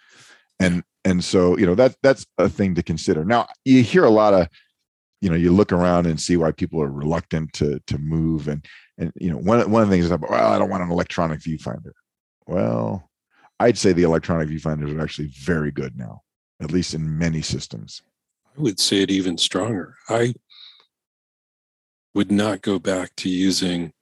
and 0.59 0.83
and 1.05 1.23
so 1.23 1.57
you 1.57 1.65
know 1.65 1.75
that 1.75 1.95
that's 2.03 2.25
a 2.37 2.49
thing 2.49 2.75
to 2.75 2.83
consider. 2.83 3.25
Now 3.25 3.47
you 3.65 3.81
hear 3.81 4.03
a 4.03 4.09
lot 4.09 4.33
of 4.33 4.47
you 5.21 5.29
know 5.29 5.35
you 5.35 5.51
look 5.51 5.71
around 5.71 6.05
and 6.05 6.19
see 6.19 6.37
why 6.37 6.51
people 6.51 6.81
are 6.81 6.91
reluctant 6.91 7.53
to 7.53 7.79
to 7.87 7.97
move 7.97 8.47
and 8.47 8.65
and 9.01 9.11
you 9.15 9.31
know 9.31 9.37
one, 9.37 9.69
one 9.69 9.83
of 9.83 9.89
the 9.89 9.93
things 9.93 10.05
is 10.05 10.11
well 10.11 10.53
i 10.53 10.57
don't 10.57 10.69
want 10.69 10.83
an 10.83 10.91
electronic 10.91 11.41
viewfinder. 11.41 11.91
Well 12.47 13.09
i'd 13.59 13.77
say 13.77 13.91
the 13.91 14.03
electronic 14.03 14.47
viewfinders 14.47 14.95
are 14.97 15.03
actually 15.03 15.31
very 15.43 15.71
good 15.71 15.97
now 15.97 16.21
at 16.61 16.71
least 16.71 16.93
in 16.93 17.17
many 17.17 17.41
systems. 17.41 18.03
I 18.55 18.61
would 18.61 18.79
say 18.79 19.01
it 19.01 19.09
even 19.09 19.37
stronger. 19.39 19.95
I 20.07 20.35
would 22.13 22.31
not 22.31 22.61
go 22.61 22.77
back 22.77 23.15
to 23.15 23.29
using 23.29 23.93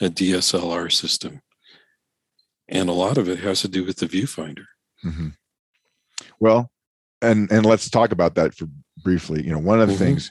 a 0.00 0.06
dslr 0.06 0.92
system. 0.92 1.40
And 2.68 2.88
a 2.88 2.92
lot 2.92 3.18
of 3.18 3.28
it 3.28 3.38
has 3.38 3.62
to 3.62 3.68
do 3.68 3.84
with 3.84 3.96
the 3.96 4.06
viewfinder. 4.06 4.66
Mm-hmm. 5.04 5.28
well 6.38 6.70
and 7.20 7.50
and 7.50 7.66
let's 7.66 7.90
talk 7.90 8.12
about 8.12 8.36
that 8.36 8.54
for 8.54 8.68
briefly. 9.02 9.42
You 9.44 9.50
know 9.52 9.58
one 9.58 9.80
of 9.80 9.88
the 9.88 9.94
mm-hmm. 9.94 10.04
things 10.04 10.30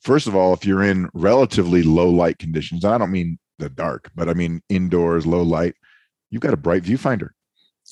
first 0.00 0.28
of 0.28 0.36
all 0.36 0.52
if 0.52 0.64
you're 0.64 0.84
in 0.84 1.08
relatively 1.14 1.82
low 1.82 2.08
light 2.08 2.38
conditions 2.38 2.84
i 2.84 2.96
don't 2.98 3.10
mean 3.10 3.38
the 3.62 3.70
dark, 3.70 4.10
but 4.14 4.28
I 4.28 4.34
mean 4.34 4.62
indoors, 4.68 5.26
low 5.26 5.42
light. 5.42 5.74
You've 6.30 6.42
got 6.42 6.54
a 6.54 6.58
bright 6.58 6.82
viewfinder. 6.82 7.30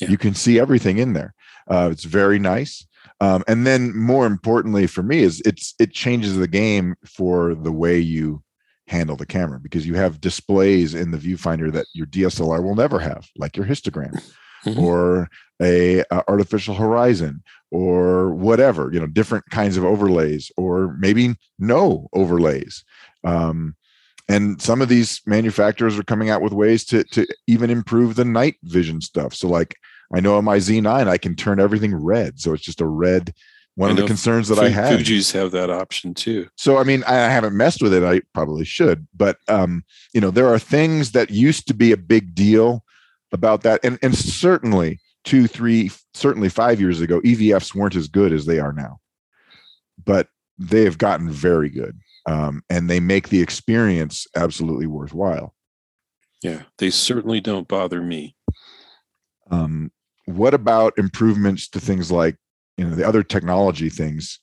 Yeah. 0.00 0.08
You 0.08 0.18
can 0.18 0.34
see 0.34 0.58
everything 0.58 0.98
in 0.98 1.12
there. 1.12 1.34
Uh, 1.68 1.88
it's 1.92 2.04
very 2.04 2.38
nice. 2.38 2.86
Um, 3.20 3.44
and 3.46 3.66
then 3.66 3.96
more 3.96 4.26
importantly 4.26 4.86
for 4.86 5.02
me 5.02 5.20
is 5.20 5.42
it's 5.44 5.74
it 5.78 5.92
changes 5.92 6.36
the 6.36 6.48
game 6.48 6.94
for 7.04 7.54
the 7.54 7.72
way 7.72 7.98
you 7.98 8.42
handle 8.86 9.16
the 9.16 9.26
camera 9.26 9.60
because 9.60 9.86
you 9.86 9.94
have 9.94 10.20
displays 10.20 10.94
in 10.94 11.10
the 11.10 11.18
viewfinder 11.18 11.72
that 11.72 11.86
your 11.94 12.06
DSLR 12.06 12.62
will 12.62 12.74
never 12.74 12.98
have, 12.98 13.28
like 13.36 13.56
your 13.56 13.66
histogram 13.66 14.20
mm-hmm. 14.64 14.80
or 14.80 15.28
a, 15.62 16.00
a, 16.10 16.24
artificial 16.28 16.74
horizon 16.74 17.42
or 17.70 18.34
whatever, 18.34 18.90
you 18.92 18.98
know, 18.98 19.06
different 19.06 19.44
kinds 19.50 19.76
of 19.76 19.84
overlays 19.84 20.50
or 20.56 20.96
maybe 20.98 21.36
no 21.58 22.08
overlays. 22.12 22.84
Um, 23.24 23.76
and 24.30 24.62
some 24.62 24.80
of 24.80 24.88
these 24.88 25.20
manufacturers 25.26 25.98
are 25.98 26.04
coming 26.04 26.30
out 26.30 26.42
with 26.42 26.52
ways 26.52 26.84
to 26.84 27.04
to 27.04 27.26
even 27.46 27.70
improve 27.70 28.14
the 28.14 28.24
night 28.24 28.56
vision 28.64 29.00
stuff 29.00 29.34
so 29.34 29.48
like 29.48 29.76
i 30.14 30.20
know 30.20 30.36
on 30.36 30.44
my 30.44 30.58
z9 30.58 31.08
i 31.08 31.18
can 31.18 31.34
turn 31.34 31.60
everything 31.60 31.94
red 31.94 32.38
so 32.38 32.52
it's 32.52 32.64
just 32.64 32.80
a 32.80 32.86
red 32.86 33.34
one 33.76 33.88
I 33.88 33.92
of 33.92 33.96
the 33.98 34.06
concerns 34.06 34.48
that 34.48 34.58
F- 34.58 34.64
I 34.64 34.68
have. 34.68 34.96
Fuji's 34.96 35.32
have 35.32 35.52
that 35.52 35.70
option 35.70 36.12
too. 36.12 36.48
So 36.56 36.76
I 36.76 36.84
mean, 36.84 37.02
I 37.04 37.14
haven't 37.14 37.56
messed 37.56 37.80
with 37.80 37.94
it. 37.94 38.02
I 38.02 38.20
probably 38.34 38.64
should, 38.64 39.06
but 39.16 39.38
um, 39.48 39.84
you 40.12 40.20
know, 40.20 40.30
there 40.30 40.48
are 40.48 40.58
things 40.58 41.12
that 41.12 41.30
used 41.30 41.66
to 41.68 41.74
be 41.74 41.92
a 41.92 41.96
big 41.96 42.34
deal 42.34 42.84
about 43.32 43.62
that, 43.62 43.80
and 43.84 43.98
and 44.02 44.14
certainly 44.16 45.00
two, 45.24 45.46
three, 45.46 45.90
certainly 46.14 46.48
five 46.48 46.80
years 46.80 47.00
ago, 47.00 47.20
EVFs 47.20 47.74
weren't 47.74 47.96
as 47.96 48.08
good 48.08 48.32
as 48.32 48.46
they 48.46 48.58
are 48.58 48.72
now, 48.72 48.98
but 50.04 50.28
they 50.58 50.84
have 50.84 50.98
gotten 50.98 51.30
very 51.30 51.70
good, 51.70 51.98
um, 52.26 52.62
and 52.68 52.88
they 52.88 53.00
make 53.00 53.28
the 53.28 53.40
experience 53.40 54.26
absolutely 54.36 54.86
worthwhile. 54.86 55.54
Yeah, 56.42 56.62
they 56.78 56.90
certainly 56.90 57.40
don't 57.40 57.68
bother 57.68 58.00
me. 58.00 58.36
Um, 59.50 59.92
what 60.26 60.54
about 60.54 60.98
improvements 60.98 61.68
to 61.70 61.80
things 61.80 62.10
like 62.10 62.36
you 62.76 62.84
know 62.86 62.94
the 62.94 63.06
other 63.06 63.22
technology 63.22 63.88
things? 63.88 64.38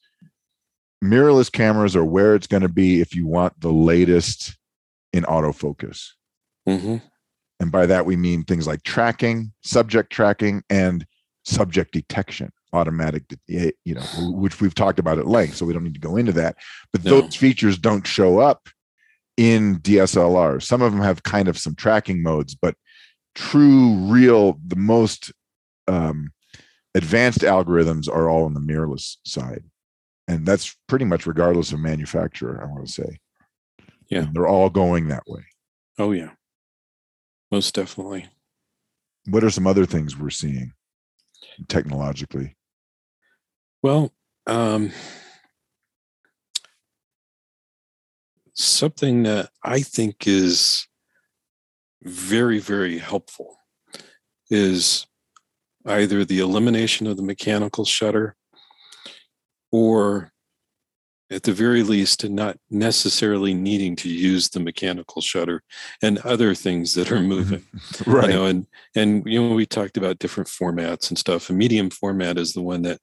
Mirrorless 1.04 1.52
cameras 1.52 1.96
are 1.96 2.06
where 2.06 2.36
it's 2.36 2.48
going 2.48 2.64
to 2.64 2.70
be 2.70 3.02
if 3.02 3.16
you 3.16 3.28
want 3.28 3.60
the 3.62 3.72
latest 3.72 4.58
in 5.14 5.24
autofocus. 5.24 6.10
Mm-hmm. 6.68 6.98
And 7.60 7.72
by 7.72 7.86
that, 7.86 8.06
we 8.06 8.16
mean 8.16 8.44
things 8.44 8.68
like 8.68 8.84
tracking, 8.84 9.54
subject 9.64 10.12
tracking, 10.12 10.64
and 10.70 11.06
subject 11.46 11.94
detection, 11.94 12.52
automatic, 12.74 13.24
you 13.48 13.74
know, 13.86 14.02
which 14.32 14.60
we've 14.62 14.76
talked 14.76 15.00
about 15.00 15.18
at 15.18 15.28
length. 15.28 15.56
So 15.56 15.66
we 15.66 15.74
don't 15.74 15.84
need 15.84 15.94
to 15.94 16.00
go 16.00 16.18
into 16.18 16.32
that. 16.34 16.58
But 16.92 17.04
no. 17.04 17.22
those 17.22 17.36
features 17.36 17.78
don't 17.78 18.06
show 18.06 18.40
up 18.40 18.70
in 19.36 19.80
DSLRs. 19.80 20.64
Some 20.64 20.82
of 20.82 20.92
them 20.92 21.02
have 21.02 21.24
kind 21.24 21.48
of 21.48 21.58
some 21.58 21.76
tracking 21.76 22.22
modes, 22.22 22.56
but 22.56 22.76
true, 23.36 23.96
real, 24.08 24.60
the 24.66 24.76
most 24.76 25.32
um, 25.88 26.32
advanced 26.96 27.40
algorithms 27.40 28.10
are 28.10 28.30
all 28.30 28.46
on 28.46 28.54
the 28.54 28.60
mirrorless 28.60 29.18
side. 29.26 29.64
And 30.28 30.46
that's 30.46 30.76
pretty 30.88 31.06
much 31.06 31.26
regardless 31.26 31.72
of 31.72 31.80
manufacturer, 31.80 32.62
I 32.62 32.66
want 32.66 32.86
to 32.86 32.92
say. 32.92 33.20
Yeah. 34.10 34.24
And 34.24 34.34
they're 34.34 34.48
all 34.48 34.70
going 34.70 35.08
that 35.08 35.24
way. 35.28 35.46
Oh, 35.98 36.12
yeah 36.12 36.32
most 37.52 37.74
definitely. 37.74 38.28
What 39.30 39.44
are 39.44 39.50
some 39.50 39.68
other 39.68 39.86
things 39.86 40.18
we're 40.18 40.30
seeing 40.30 40.74
technologically? 41.68 42.56
Well, 43.84 44.12
um, 44.48 44.92
something 48.54 49.24
that 49.24 49.50
I 49.64 49.82
think 49.82 50.28
is 50.28 50.88
very, 52.02 52.60
very 52.60 52.98
helpful 52.98 53.58
is 54.50 55.06
either 55.86 56.26
the 56.26 56.40
elimination 56.40 57.08
of 57.08 57.18
the 57.18 57.24
mechanical 57.24 57.86
shutter 57.86 58.36
or 59.72 60.32
at 61.30 61.44
the 61.44 61.52
very 61.52 61.84
least 61.84 62.24
and 62.24 62.36
not 62.36 62.58
necessarily 62.70 63.54
needing 63.54 63.96
to 63.98 64.10
use 64.10 64.50
the 64.50 64.60
mechanical 64.60 65.22
shutter 65.22 65.62
and 66.02 66.18
other 66.20 66.56
things 66.56 66.94
that 66.94 67.12
are 67.12 67.20
moving. 67.22 67.64
Right. 68.06 68.30
you 68.30 68.36
know 68.36 68.46
and 68.46 68.66
and 68.96 69.24
you 69.26 69.42
know 69.42 69.54
we 69.54 69.66
talked 69.66 69.98
about 69.98 70.20
different 70.20 70.50
formats 70.50 71.10
and 71.10 71.18
stuff 71.18 71.50
a 71.50 71.54
medium 71.54 71.90
format 71.90 72.38
is 72.38 72.54
the 72.54 72.62
one 72.62 72.82
that 72.84 73.00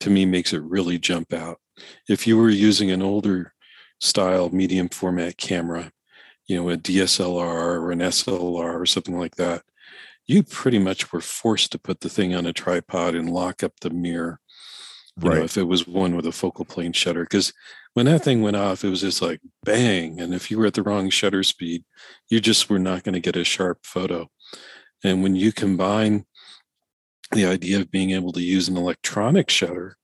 to 0.00 0.10
me 0.10 0.24
makes 0.24 0.52
it 0.52 0.62
really 0.62 0.98
jump 0.98 1.32
out 1.32 1.58
if 2.08 2.26
you 2.26 2.36
were 2.36 2.50
using 2.50 2.90
an 2.90 3.02
older 3.02 3.52
style 4.00 4.50
medium 4.50 4.88
format 4.88 5.36
camera 5.36 5.90
you 6.46 6.56
know 6.56 6.68
a 6.70 6.76
dslr 6.76 7.36
or 7.36 7.90
an 7.90 8.00
slr 8.00 8.80
or 8.80 8.86
something 8.86 9.18
like 9.18 9.36
that 9.36 9.62
you 10.26 10.42
pretty 10.42 10.78
much 10.78 11.12
were 11.12 11.20
forced 11.20 11.72
to 11.72 11.78
put 11.78 12.00
the 12.00 12.08
thing 12.08 12.34
on 12.34 12.46
a 12.46 12.52
tripod 12.52 13.14
and 13.14 13.30
lock 13.30 13.62
up 13.62 13.72
the 13.80 13.90
mirror 13.90 14.40
you 15.20 15.30
right. 15.30 15.38
know, 15.38 15.44
if 15.44 15.56
it 15.56 15.64
was 15.64 15.86
one 15.86 16.14
with 16.14 16.26
a 16.26 16.32
focal 16.32 16.64
plane 16.64 16.92
shutter. 16.92 17.22
Because 17.22 17.52
when 17.94 18.06
that 18.06 18.22
thing 18.22 18.42
went 18.42 18.56
off, 18.56 18.84
it 18.84 18.90
was 18.90 19.00
just 19.00 19.22
like 19.22 19.40
bang. 19.64 20.20
And 20.20 20.34
if 20.34 20.50
you 20.50 20.58
were 20.58 20.66
at 20.66 20.74
the 20.74 20.82
wrong 20.82 21.08
shutter 21.08 21.42
speed, 21.42 21.84
you 22.28 22.40
just 22.40 22.68
were 22.68 22.78
not 22.78 23.02
going 23.02 23.14
to 23.14 23.20
get 23.20 23.36
a 23.36 23.44
sharp 23.44 23.78
photo. 23.82 24.28
And 25.02 25.22
when 25.22 25.34
you 25.34 25.52
combine 25.52 26.26
the 27.32 27.46
idea 27.46 27.80
of 27.80 27.90
being 27.90 28.10
able 28.12 28.32
to 28.32 28.42
use 28.42 28.68
an 28.68 28.76
electronic 28.76 29.50
shutter 29.50 29.96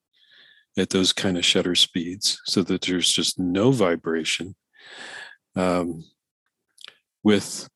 at 0.77 0.89
those 0.89 1.13
kind 1.13 1.37
of 1.37 1.45
shutter 1.45 1.75
speeds 1.75 2.41
so 2.45 2.63
that 2.63 2.81
there's 2.81 3.11
just 3.11 3.39
no 3.39 3.71
vibration 3.71 4.55
um, 5.55 6.03
with 7.23 7.69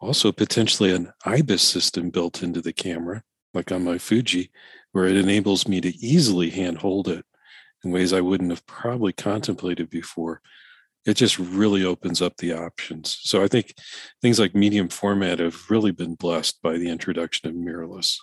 also 0.00 0.32
potentially 0.32 0.94
an 0.94 1.12
IBIS 1.24 1.62
system 1.62 2.10
built 2.10 2.42
into 2.42 2.60
the 2.60 2.72
camera, 2.72 3.22
like 3.54 3.72
on 3.72 3.84
my 3.84 3.98
Fuji, 3.98 4.50
where 4.92 5.06
it 5.06 5.16
enables 5.16 5.66
me 5.66 5.80
to 5.80 5.96
easily 5.96 6.50
handhold 6.50 7.08
it 7.08 7.24
in 7.84 7.90
ways 7.90 8.12
I 8.12 8.20
wouldn't 8.20 8.50
have 8.50 8.66
probably 8.66 9.12
contemplated 9.12 9.90
before. 9.90 10.40
It 11.04 11.14
just 11.14 11.38
really 11.38 11.84
opens 11.84 12.20
up 12.20 12.36
the 12.36 12.52
options. 12.52 13.18
So 13.22 13.42
I 13.42 13.48
think 13.48 13.74
things 14.20 14.40
like 14.40 14.54
medium 14.54 14.88
format 14.88 15.38
have 15.38 15.70
really 15.70 15.92
been 15.92 16.14
blessed 16.14 16.60
by 16.62 16.78
the 16.78 16.88
introduction 16.88 17.48
of 17.48 17.54
mirrorless. 17.54 18.16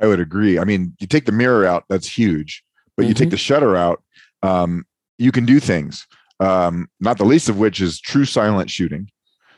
I 0.00 0.06
would 0.06 0.20
agree. 0.20 0.58
I 0.58 0.64
mean, 0.64 0.94
you 1.00 1.06
take 1.06 1.26
the 1.26 1.32
mirror 1.32 1.66
out, 1.66 1.84
that's 1.88 2.08
huge, 2.08 2.62
but 2.96 3.02
mm-hmm. 3.02 3.08
you 3.08 3.14
take 3.14 3.26
mm-hmm. 3.26 3.30
the 3.30 3.36
shutter 3.38 3.76
out, 3.76 4.02
um, 4.42 4.84
you 5.18 5.32
can 5.32 5.44
do 5.44 5.60
things. 5.60 6.06
Um, 6.40 6.88
not 7.00 7.18
the 7.18 7.24
least 7.24 7.48
of 7.48 7.58
which 7.58 7.80
is 7.80 8.00
true 8.00 8.24
silent 8.24 8.70
shooting. 8.70 9.10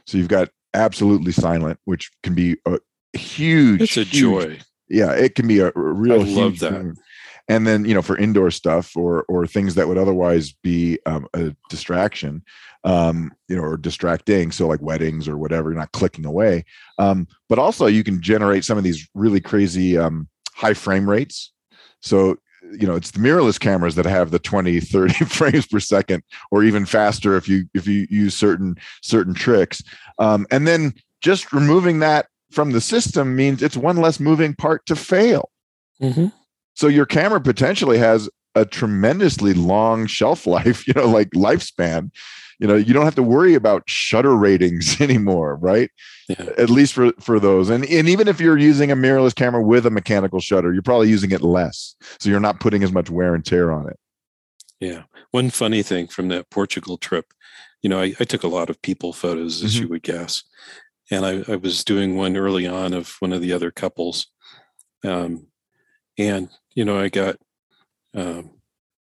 So 0.07 0.19
you've 0.19 0.29
got 0.29 0.49
absolutely 0.75 1.31
silent, 1.31 1.79
which 1.85 2.11
can 2.25 2.35
be 2.35 2.57
a 2.67 2.79
huge. 3.17 3.83
It's 3.83 3.97
a 3.97 4.03
huge, 4.03 4.21
joy 4.21 4.59
yeah 4.93 5.13
it 5.13 5.35
can 5.35 5.49
be 5.49 5.59
a 5.59 5.73
real 5.75 6.21
I 6.21 6.25
love 6.25 6.59
that 6.61 6.73
thing. 6.73 6.97
and 7.49 7.67
then 7.67 7.85
you 7.85 7.95
know 7.95 8.03
for 8.03 8.17
indoor 8.17 8.51
stuff 8.51 8.97
or 8.97 9.25
or 9.29 9.47
things 9.47 9.75
that 9.75 9.89
would 9.89 9.99
otherwise 9.99 10.53
be 10.53 10.99
um, 11.07 11.27
a 11.35 11.57
distraction 11.71 12.43
um, 12.85 13.33
you 13.49 13.57
know 13.57 13.63
or 13.63 13.77
distracting 13.77 14.53
so 14.53 14.69
like 14.69 14.83
weddings 14.83 15.27
or 15.27 15.39
whatever 15.39 15.71
you're 15.71 15.79
not 15.79 15.93
clicking 15.93 16.27
away 16.27 16.65
um, 16.99 17.27
but 17.49 17.59
also 17.59 17.87
you 17.87 18.05
can 18.05 18.21
generate 18.21 18.65
some 18.65 18.79
of 18.79 18.85
these 18.85 19.09
really 19.15 19.41
crazy 19.41 19.97
um, 19.97 20.29
high 20.55 20.75
frame 20.75 21.09
rates 21.09 21.53
so 22.01 22.37
you 22.79 22.87
know 22.87 22.95
it's 22.95 23.11
the 23.11 23.19
mirrorless 23.19 23.59
cameras 23.59 23.95
that 23.95 24.07
have 24.07 24.31
the 24.31 24.39
20 24.39 24.81
30 24.81 25.13
frames 25.27 25.67
per 25.67 25.81
second 25.81 26.23
or 26.51 26.63
even 26.63 26.87
faster 26.87 27.37
if 27.37 27.49
you 27.49 27.65
if 27.75 27.87
you 27.87 28.07
use 28.11 28.35
certain 28.35 28.77
certain 29.03 29.35
tricks 29.35 29.83
um, 30.19 30.47
and 30.51 30.67
then 30.67 30.95
just 31.23 31.53
removing 31.53 32.01
that 32.01 32.27
from 32.53 32.73
the 32.73 32.81
system 32.81 33.35
means 33.35 33.63
it's 33.63 33.77
one 33.77 33.97
less 33.97 34.21
moving 34.21 34.55
part 34.55 34.85
to 34.87 34.95
fail. 34.95 35.51
Mm-hmm. 36.01 36.27
So 36.75 36.87
your 36.87 37.07
camera 37.07 37.41
potentially 37.41 37.99
has 37.99 38.29
a 38.55 38.67
tremendously 38.67 39.55
long 39.55 40.07
shelf 40.07 40.47
life, 40.47 40.87
you 40.87 40.95
know, 40.95 41.09
like 41.09 41.31
lifespan. 41.31 42.11
You 42.59 42.67
know, 42.67 42.77
you 42.77 42.93
don't 42.93 43.05
have 43.05 43.15
to 43.17 43.23
worry 43.23 43.55
about 43.55 43.83
shutter 43.87 44.37
ratings 44.37 45.01
anymore, 45.01 45.57
right? 45.57 45.91
Yeah. 46.29 46.51
At 46.59 46.71
least 46.71 46.95
for 46.95 47.13
for 47.21 47.41
those. 47.41 47.71
And 47.71 47.85
and 47.85 48.09
even 48.09 48.29
if 48.29 48.41
you're 48.41 48.59
using 48.59 48.91
a 48.91 48.97
mirrorless 48.97 49.35
camera 49.35 49.63
with 49.63 49.87
a 49.87 49.91
mechanical 49.91 50.41
shutter, 50.41 50.73
you're 50.73 50.83
probably 50.83 51.09
using 51.09 51.31
it 51.33 51.43
less. 51.43 51.95
So 52.21 52.31
you're 52.31 52.41
not 52.41 52.61
putting 52.61 52.83
as 52.83 52.93
much 52.93 53.11
wear 53.11 53.35
and 53.35 53.45
tear 53.45 53.73
on 53.73 53.89
it. 53.89 53.99
Yeah. 54.81 55.03
One 55.31 55.51
funny 55.51 55.83
thing 55.83 56.09
from 56.09 56.29
that 56.29 56.51
Portugal 56.51 56.99
trip, 56.99 57.33
you 57.83 57.89
know, 57.89 58.01
I, 58.01 58.15
I 58.21 58.25
took 58.25 58.43
a 58.43 58.49
lot 58.49 58.69
of 58.69 58.83
people 58.83 59.13
photos, 59.13 59.63
as 59.63 59.75
mm-hmm. 59.75 59.83
you 59.85 59.89
would 59.91 60.03
guess 60.03 60.43
and 61.13 61.27
I, 61.27 61.53
I, 61.53 61.57
was 61.57 61.85
doing 61.85 62.17
one 62.17 62.39
early 62.39 62.67
on 62.67 62.95
of 62.95 63.17
one 63.21 63.35
of 63.35 63.43
the 63.43 63.53
other 63.53 63.71
couples, 63.71 64.29
um, 65.05 65.49
and 66.19 66.49
you 66.75 66.87
know 66.87 66.99
I 66.99 67.11
got 67.11 67.37
um, 68.15 68.53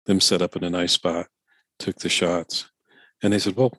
them 0.06 0.20
set 0.20 0.42
up 0.42 0.56
in 0.56 0.64
a 0.64 0.72
nice 0.72 0.94
spot, 0.94 1.28
took 1.78 1.98
the 1.98 2.10
shots, 2.10 2.70
and 3.24 3.34
they 3.34 3.40
said, 3.40 3.56
"Well, 3.56 3.74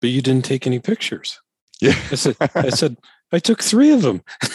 but 0.00 0.10
you 0.10 0.22
didn't 0.22 0.44
take 0.44 0.66
any 0.66 0.80
pictures." 0.80 1.40
Yeah, 1.80 1.94
I 2.10 2.14
said, 2.16 2.36
"I 2.54 2.70
said 2.70 2.96
I 3.32 3.38
took 3.38 3.62
three 3.62 3.92
of 3.92 4.02
them." 4.02 4.22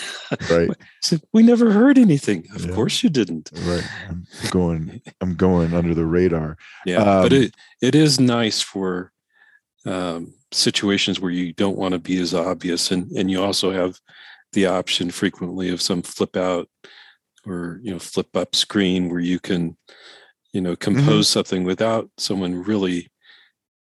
Right. 0.48 0.70
I 0.70 0.76
said, 1.02 1.24
"We 1.34 1.42
never 1.42 1.72
heard 1.72 1.98
anything." 1.98 2.46
Of 2.54 2.66
yeah. 2.66 2.76
course 2.76 3.02
you 3.02 3.10
didn't. 3.10 3.50
Right. 3.64 3.84
I'm 4.08 4.28
going. 4.52 5.02
I'm 5.22 5.34
going 5.34 5.74
under 5.74 5.96
the 5.96 6.06
radar. 6.06 6.56
Yeah, 6.86 6.98
um, 6.98 7.24
but 7.24 7.34
it 7.34 7.56
it 7.82 7.96
is 7.96 8.20
nice 8.20 8.62
for 8.62 9.12
um, 9.88 10.36
situations 10.52 11.20
where 11.20 11.32
you 11.32 11.54
don't 11.54 11.78
want 11.78 11.94
to 11.94 12.00
be 12.00 12.20
as 12.20 12.34
obvious 12.34 12.92
and 12.92 13.12
and 13.12 13.30
you 13.30 13.42
also 13.42 13.72
have 13.72 14.00
the 14.54 14.66
option 14.66 15.12
frequently 15.12 15.70
of 15.70 15.82
some 15.82 16.02
flip 16.02 16.36
out 16.36 16.68
or 17.46 17.80
you 17.84 17.92
know 17.92 18.00
flip 18.00 18.36
up 18.36 18.56
screen 18.56 19.10
where 19.10 19.20
you 19.20 19.40
can 19.40 19.78
you 20.54 20.62
know 20.62 20.72
mm-hmm. 20.74 20.96
compose 20.96 21.28
mm-hmm. 21.28 21.40
something 21.40 21.64
without 21.64 22.10
someone 22.18 22.64
really 22.64 23.10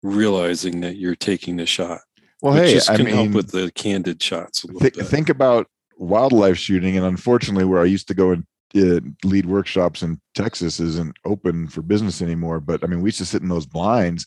realizing 0.05 0.81
that 0.81 0.97
you're 0.97 1.15
taking 1.15 1.55
the 1.57 1.65
shot 1.65 2.01
well 2.41 2.53
hey 2.53 2.74
just 2.74 2.88
can 2.88 3.01
I 3.01 3.03
mean, 3.03 3.13
help 3.13 3.31
with 3.31 3.51
the 3.51 3.71
candid 3.71 4.21
shots 4.21 4.65
th- 4.79 4.95
think 4.95 5.29
about 5.29 5.67
wildlife 5.97 6.57
shooting 6.57 6.97
and 6.97 7.05
unfortunately 7.05 7.65
where 7.65 7.81
i 7.81 7.85
used 7.85 8.07
to 8.09 8.13
go 8.13 8.31
and 8.31 8.45
uh, 8.75 9.00
lead 9.24 9.45
workshops 9.45 10.03
in 10.03 10.19
texas 10.33 10.79
isn't 10.79 11.15
open 11.25 11.67
for 11.67 11.81
business 11.81 12.21
anymore 12.21 12.59
but 12.59 12.83
i 12.83 12.88
mean 12.88 13.01
we 13.01 13.07
used 13.07 13.17
to 13.17 13.25
sit 13.25 13.41
in 13.41 13.50
those 13.50 13.65
blinds 13.65 14.25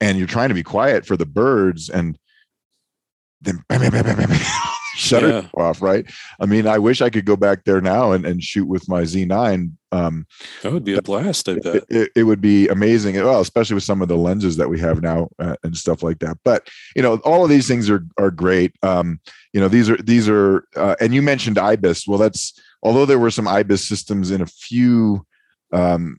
and 0.00 0.18
you're 0.18 0.26
trying 0.26 0.48
to 0.48 0.54
be 0.54 0.62
quiet 0.62 1.06
for 1.06 1.16
the 1.16 1.26
birds 1.26 1.88
and 1.88 2.18
then 3.40 3.62
bam, 3.68 3.90
bam, 3.90 4.02
bam, 4.04 4.28
shut 5.00 5.22
yeah. 5.22 5.38
it 5.38 5.46
off 5.54 5.80
right 5.80 6.06
i 6.40 6.46
mean 6.46 6.66
i 6.66 6.78
wish 6.78 7.00
i 7.00 7.08
could 7.10 7.24
go 7.24 7.36
back 7.36 7.64
there 7.64 7.80
now 7.80 8.12
and, 8.12 8.26
and 8.26 8.42
shoot 8.42 8.66
with 8.66 8.88
my 8.88 9.02
z9 9.02 9.72
um 9.92 10.26
that 10.62 10.72
would 10.72 10.84
be 10.84 10.94
a 10.94 11.02
blast 11.02 11.48
i 11.48 11.54
bet 11.54 11.76
it, 11.76 11.84
it, 11.88 12.10
it 12.16 12.22
would 12.24 12.40
be 12.40 12.68
amazing 12.68 13.16
well 13.16 13.40
especially 13.40 13.74
with 13.74 13.82
some 13.82 14.02
of 14.02 14.08
the 14.08 14.16
lenses 14.16 14.56
that 14.56 14.68
we 14.68 14.78
have 14.78 15.02
now 15.02 15.28
uh, 15.38 15.56
and 15.64 15.76
stuff 15.76 16.02
like 16.02 16.18
that 16.18 16.36
but 16.44 16.68
you 16.94 17.02
know 17.02 17.16
all 17.24 17.42
of 17.42 17.50
these 17.50 17.66
things 17.66 17.88
are 17.88 18.04
are 18.18 18.30
great 18.30 18.72
um 18.82 19.18
you 19.52 19.60
know 19.60 19.68
these 19.68 19.88
are 19.88 19.96
these 19.96 20.28
are 20.28 20.64
uh, 20.76 20.96
and 21.00 21.14
you 21.14 21.22
mentioned 21.22 21.58
ibis 21.58 22.06
well 22.06 22.18
that's 22.18 22.52
although 22.82 23.06
there 23.06 23.18
were 23.18 23.30
some 23.30 23.48
ibis 23.48 23.86
systems 23.88 24.30
in 24.30 24.42
a 24.42 24.46
few 24.46 25.26
um 25.72 26.18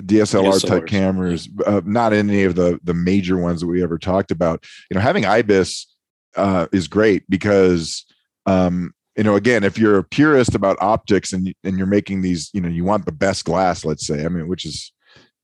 DSLR 0.00 0.52
DSLRs. 0.52 0.66
type 0.66 0.86
cameras, 0.86 1.48
uh, 1.66 1.80
not 1.84 2.12
any 2.12 2.44
of 2.44 2.54
the 2.54 2.78
the 2.84 2.94
major 2.94 3.36
ones 3.36 3.60
that 3.60 3.66
we 3.66 3.82
ever 3.82 3.98
talked 3.98 4.30
about. 4.30 4.64
You 4.90 4.94
know, 4.94 5.00
having 5.00 5.24
IBIS 5.24 5.91
uh, 6.36 6.66
is 6.72 6.88
great 6.88 7.28
because 7.28 8.04
um, 8.46 8.92
you 9.16 9.24
know 9.24 9.36
again, 9.36 9.64
if 9.64 9.78
you're 9.78 9.98
a 9.98 10.04
purist 10.04 10.54
about 10.54 10.76
optics 10.80 11.32
and 11.32 11.54
and 11.64 11.78
you're 11.78 11.86
making 11.86 12.22
these, 12.22 12.50
you 12.52 12.60
know, 12.60 12.68
you 12.68 12.84
want 12.84 13.06
the 13.06 13.12
best 13.12 13.44
glass, 13.44 13.84
let's 13.84 14.06
say. 14.06 14.24
I 14.24 14.28
mean, 14.28 14.48
which 14.48 14.64
is 14.64 14.92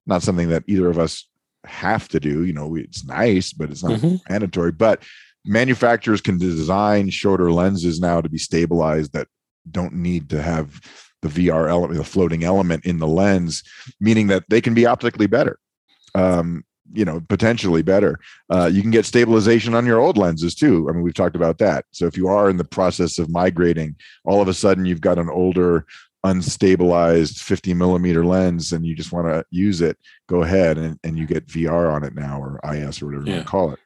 not 0.07 0.23
something 0.23 0.49
that 0.49 0.64
either 0.66 0.88
of 0.88 0.99
us 0.99 1.28
have 1.64 2.09
to 2.09 2.21
do. 2.21 2.45
You 2.45 2.52
know, 2.52 2.75
it's 2.75 3.04
nice, 3.04 3.52
but 3.52 3.71
it's 3.71 3.85
not 3.85 4.00
mm-hmm. 4.00 4.16
mandatory. 4.28 4.73
But 4.73 5.02
manufacturers 5.45 6.21
can 6.21 6.38
design 6.38 7.11
shorter 7.11 7.52
lenses 7.52 8.00
now 8.00 8.21
to 8.21 8.28
be 8.28 8.38
stabilized 8.38 9.12
that 9.12 9.28
don't 9.71 9.95
need 9.95 10.30
to 10.30 10.42
have 10.42 10.80
the 11.23 11.28
VR 11.28 11.68
element, 11.68 11.99
the 11.99 12.04
floating 12.04 12.45
element 12.45 12.85
in 12.87 12.99
the 12.99 13.07
lens, 13.07 13.62
meaning 14.00 14.28
that 14.28 14.45
they 14.49 14.61
can 14.61 14.75
be 14.75 14.87
optically 14.87 15.26
better. 15.26 15.59
Um, 16.14 16.64
you 16.92 17.04
know, 17.04 17.21
potentially 17.28 17.83
better. 17.83 18.18
Uh, 18.50 18.71
you 18.73 18.83
can 18.83 18.90
get 18.90 19.07
stabilization 19.07 19.75
on 19.75 19.87
your 19.87 20.00
old 20.00 20.16
lenses 20.16 20.54
too. 20.54 20.88
I 20.88 20.92
mean, 20.92 21.02
we've 21.02 21.14
talked 21.14 21.37
about 21.37 21.59
that. 21.59 21.85
So 21.92 22.07
if 22.07 22.16
you 22.16 22.28
are 22.28 22.49
in 22.49 22.57
the 22.57 22.64
process 22.64 23.18
of 23.18 23.30
migrating, 23.30 23.97
all 24.25 24.40
of 24.40 24.49
a 24.49 24.54
sudden 24.54 24.85
you've 24.85 25.00
got 25.00 25.18
an 25.18 25.28
older, 25.28 25.87
unstabilized 26.25 27.40
50 27.40 27.75
millimeter 27.75 28.25
lens 28.25 28.73
and 28.73 28.85
you 28.85 28.95
just 28.95 29.12
want 29.12 29.26
to 29.26 29.45
use 29.50 29.80
it, 29.80 29.97
go 30.28 30.42
ahead 30.42 30.78
and, 30.78 30.99
and 31.04 31.18
you 31.18 31.26
get 31.26 31.47
VR 31.47 31.92
on 31.92 32.04
it 32.04 32.14
now 32.14 32.40
or 32.40 32.61
IS 32.73 33.02
or 33.02 33.07
whatever 33.07 33.25
yeah. 33.25 33.30
you 33.30 33.37
want 33.37 33.47
to 33.47 33.50
call 33.50 33.73
it. 33.73 33.78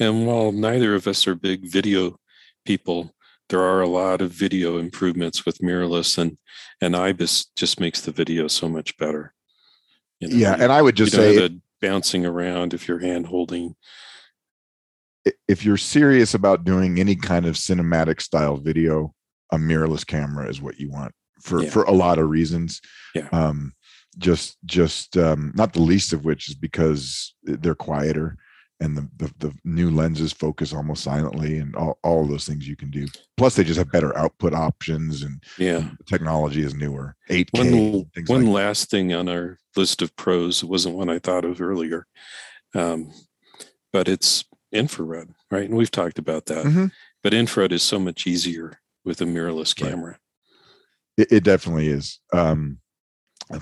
And 0.00 0.26
while 0.26 0.52
neither 0.52 0.94
of 0.94 1.06
us 1.06 1.26
are 1.26 1.34
big 1.34 1.70
video 1.70 2.18
people, 2.64 3.14
there 3.52 3.60
are 3.60 3.82
a 3.82 3.88
lot 3.88 4.22
of 4.22 4.30
video 4.30 4.78
improvements 4.78 5.44
with 5.44 5.58
mirrorless 5.58 6.16
and 6.16 6.38
and 6.80 6.96
ibis 6.96 7.46
just 7.54 7.78
makes 7.78 8.00
the 8.00 8.10
video 8.10 8.48
so 8.48 8.68
much 8.68 8.96
better 8.96 9.34
you 10.20 10.28
know, 10.28 10.34
yeah 10.34 10.56
and 10.58 10.72
i 10.72 10.80
would 10.80 10.96
just 10.96 11.12
say 11.12 11.36
the 11.36 11.60
bouncing 11.82 12.24
around 12.24 12.72
if 12.72 12.88
you're 12.88 13.00
hand 13.00 13.26
holding. 13.26 13.74
If 15.46 15.64
you're 15.64 15.76
serious 15.76 16.32
about 16.32 16.64
doing 16.64 16.98
any 16.98 17.16
kind 17.16 17.44
of 17.44 17.56
cinematic 17.56 18.22
style 18.22 18.56
video 18.56 19.14
a 19.52 19.58
mirrorless 19.58 20.04
camera 20.04 20.48
is 20.48 20.60
what 20.60 20.80
you 20.80 20.90
want 20.90 21.14
for 21.42 21.62
yeah. 21.62 21.70
for 21.70 21.84
a 21.84 21.92
lot 21.92 22.18
of 22.18 22.30
reasons. 22.30 22.80
Yeah. 23.14 23.28
Um 23.30 23.74
just 24.18 24.56
just 24.64 25.16
um 25.16 25.52
not 25.54 25.74
the 25.74 25.82
least 25.82 26.12
of 26.12 26.24
which 26.24 26.48
is 26.48 26.54
because 26.54 27.34
they're 27.42 27.74
quieter 27.74 28.36
and 28.82 28.96
the, 28.96 29.08
the, 29.16 29.34
the 29.38 29.54
new 29.64 29.90
lenses 29.90 30.32
focus 30.32 30.74
almost 30.74 31.04
silently 31.04 31.58
and 31.58 31.74
all, 31.76 31.98
all 32.02 32.22
of 32.22 32.28
those 32.28 32.46
things 32.46 32.66
you 32.66 32.76
can 32.76 32.90
do. 32.90 33.06
Plus 33.36 33.54
they 33.54 33.62
just 33.62 33.78
have 33.78 33.92
better 33.92 34.16
output 34.18 34.52
options 34.52 35.22
and 35.22 35.42
yeah. 35.56 35.88
technology 36.06 36.62
is 36.62 36.74
newer. 36.74 37.14
8k 37.30 38.06
one, 38.26 38.26
one 38.26 38.46
like 38.46 38.54
last 38.54 38.90
that. 38.90 38.96
thing 38.96 39.14
on 39.14 39.28
our 39.28 39.58
list 39.76 40.02
of 40.02 40.14
pros 40.16 40.62
wasn't 40.64 40.94
one 40.94 41.08
i 41.08 41.18
thought 41.18 41.44
of 41.44 41.60
earlier. 41.60 42.06
Um, 42.74 43.12
but 43.92 44.08
it's 44.08 44.44
infrared 44.72 45.28
right? 45.50 45.68
And 45.68 45.76
we've 45.76 45.90
talked 45.90 46.18
about 46.18 46.46
that. 46.46 46.64
Mm-hmm. 46.64 46.86
but 47.22 47.34
infrared 47.34 47.72
is 47.72 47.82
so 47.82 47.98
much 47.98 48.26
easier 48.26 48.80
with 49.04 49.20
a 49.20 49.24
mirrorless 49.24 49.76
camera. 49.76 50.18
Right. 51.18 51.26
it, 51.28 51.32
it, 51.32 51.44
definitely 51.44 51.88
is 51.88 52.18
um, 52.32 52.78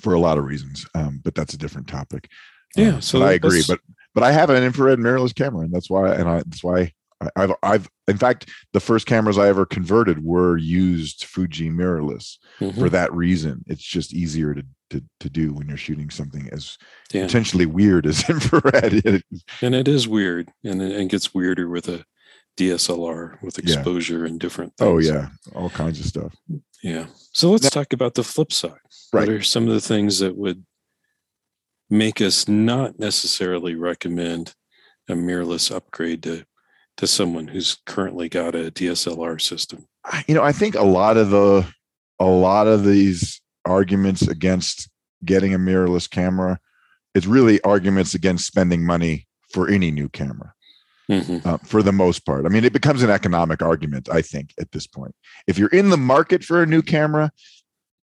for 0.00 0.14
a 0.14 0.20
lot 0.20 0.38
of 0.38 0.44
reasons 0.44 0.86
um, 0.94 1.20
but 1.22 1.34
that's 1.34 1.54
a 1.54 1.58
different 1.58 1.88
topic. 1.88 2.28
Yeah 2.74 2.94
um, 2.94 3.00
so 3.02 3.22
i 3.22 3.32
agree 3.32 3.62
but 3.68 3.80
but 4.14 4.22
I 4.22 4.32
have 4.32 4.50
an 4.50 4.62
infrared 4.62 4.98
mirrorless 4.98 5.34
camera, 5.34 5.64
and 5.64 5.72
that's 5.72 5.90
why. 5.90 6.14
And 6.14 6.28
I 6.28 6.36
that's 6.38 6.64
why 6.64 6.92
I've 7.36 7.52
I've 7.62 7.88
in 8.08 8.16
fact 8.16 8.48
the 8.72 8.80
first 8.80 9.06
cameras 9.06 9.38
I 9.38 9.48
ever 9.48 9.66
converted 9.66 10.24
were 10.24 10.56
used 10.56 11.24
Fuji 11.24 11.70
mirrorless 11.70 12.38
mm-hmm. 12.58 12.78
for 12.80 12.88
that 12.88 13.12
reason. 13.12 13.64
It's 13.66 13.82
just 13.82 14.12
easier 14.12 14.54
to 14.54 14.64
to 14.90 15.02
to 15.20 15.30
do 15.30 15.52
when 15.52 15.68
you're 15.68 15.76
shooting 15.76 16.10
something 16.10 16.48
as 16.50 16.78
yeah. 17.12 17.26
potentially 17.26 17.66
weird 17.66 18.06
as 18.06 18.24
infrared. 18.30 19.04
and 19.62 19.74
it 19.74 19.88
is 19.88 20.08
weird, 20.08 20.50
and 20.64 20.80
it, 20.80 21.08
gets 21.08 21.34
weirder 21.34 21.68
with 21.68 21.88
a 21.88 22.04
DSLR 22.56 23.42
with 23.42 23.58
exposure 23.58 24.20
yeah. 24.20 24.26
and 24.26 24.40
different 24.40 24.72
oh, 24.80 24.98
things. 24.98 25.10
Oh 25.10 25.14
yeah, 25.14 25.28
all 25.54 25.70
kinds 25.70 26.00
of 26.00 26.06
stuff. 26.06 26.34
Yeah. 26.82 27.06
So 27.32 27.50
let's 27.50 27.64
now, 27.64 27.70
talk 27.70 27.92
about 27.92 28.14
the 28.14 28.24
flip 28.24 28.52
side. 28.52 28.72
Right. 29.12 29.26
What 29.26 29.36
are 29.36 29.42
some 29.42 29.68
of 29.68 29.74
the 29.74 29.80
things 29.80 30.18
that 30.20 30.36
would 30.36 30.64
make 31.90 32.20
us 32.20 32.48
not 32.48 32.98
necessarily 32.98 33.74
recommend 33.74 34.54
a 35.08 35.14
mirrorless 35.14 35.74
upgrade 35.74 36.22
to 36.22 36.44
to 36.96 37.06
someone 37.06 37.48
who's 37.48 37.78
currently 37.86 38.28
got 38.28 38.54
a 38.54 38.70
DSLR 38.70 39.40
system? 39.40 39.86
You 40.26 40.34
know, 40.34 40.42
I 40.42 40.52
think 40.52 40.74
a 40.74 40.82
lot 40.82 41.16
of 41.16 41.30
the 41.30 41.66
a 42.18 42.26
lot 42.26 42.66
of 42.66 42.84
these 42.84 43.40
arguments 43.64 44.22
against 44.22 44.88
getting 45.24 45.54
a 45.54 45.58
mirrorless 45.58 46.08
camera 46.08 46.58
it's 47.14 47.26
really 47.26 47.60
arguments 47.62 48.14
against 48.14 48.46
spending 48.46 48.84
money 48.84 49.26
for 49.52 49.68
any 49.68 49.90
new 49.90 50.08
camera 50.08 50.52
mm-hmm. 51.10 51.46
uh, 51.46 51.58
for 51.58 51.82
the 51.82 51.92
most 51.92 52.24
part 52.24 52.46
i 52.46 52.48
mean 52.48 52.64
it 52.64 52.72
becomes 52.72 53.02
an 53.02 53.10
economic 53.10 53.62
argument 53.62 54.08
i 54.10 54.22
think 54.22 54.54
at 54.58 54.70
this 54.72 54.86
point 54.86 55.14
if 55.46 55.58
you're 55.58 55.68
in 55.68 55.90
the 55.90 55.96
market 55.96 56.44
for 56.44 56.62
a 56.62 56.66
new 56.66 56.82
camera 56.82 57.30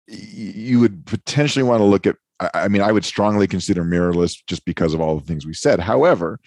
you 0.07 0.79
would 0.79 1.05
potentially 1.05 1.63
want 1.63 1.79
to 1.79 1.85
look 1.85 2.05
at 2.05 2.15
I 2.53 2.67
mean, 2.67 2.81
I 2.81 2.91
would 2.91 3.05
strongly 3.05 3.47
consider 3.47 3.83
mirrorless 3.83 4.37
just 4.47 4.65
because 4.65 4.93
of 4.93 5.01
all 5.01 5.19
the 5.19 5.25
things 5.25 5.45
we 5.45 5.53
said. 5.53 5.79
However, 5.79 6.39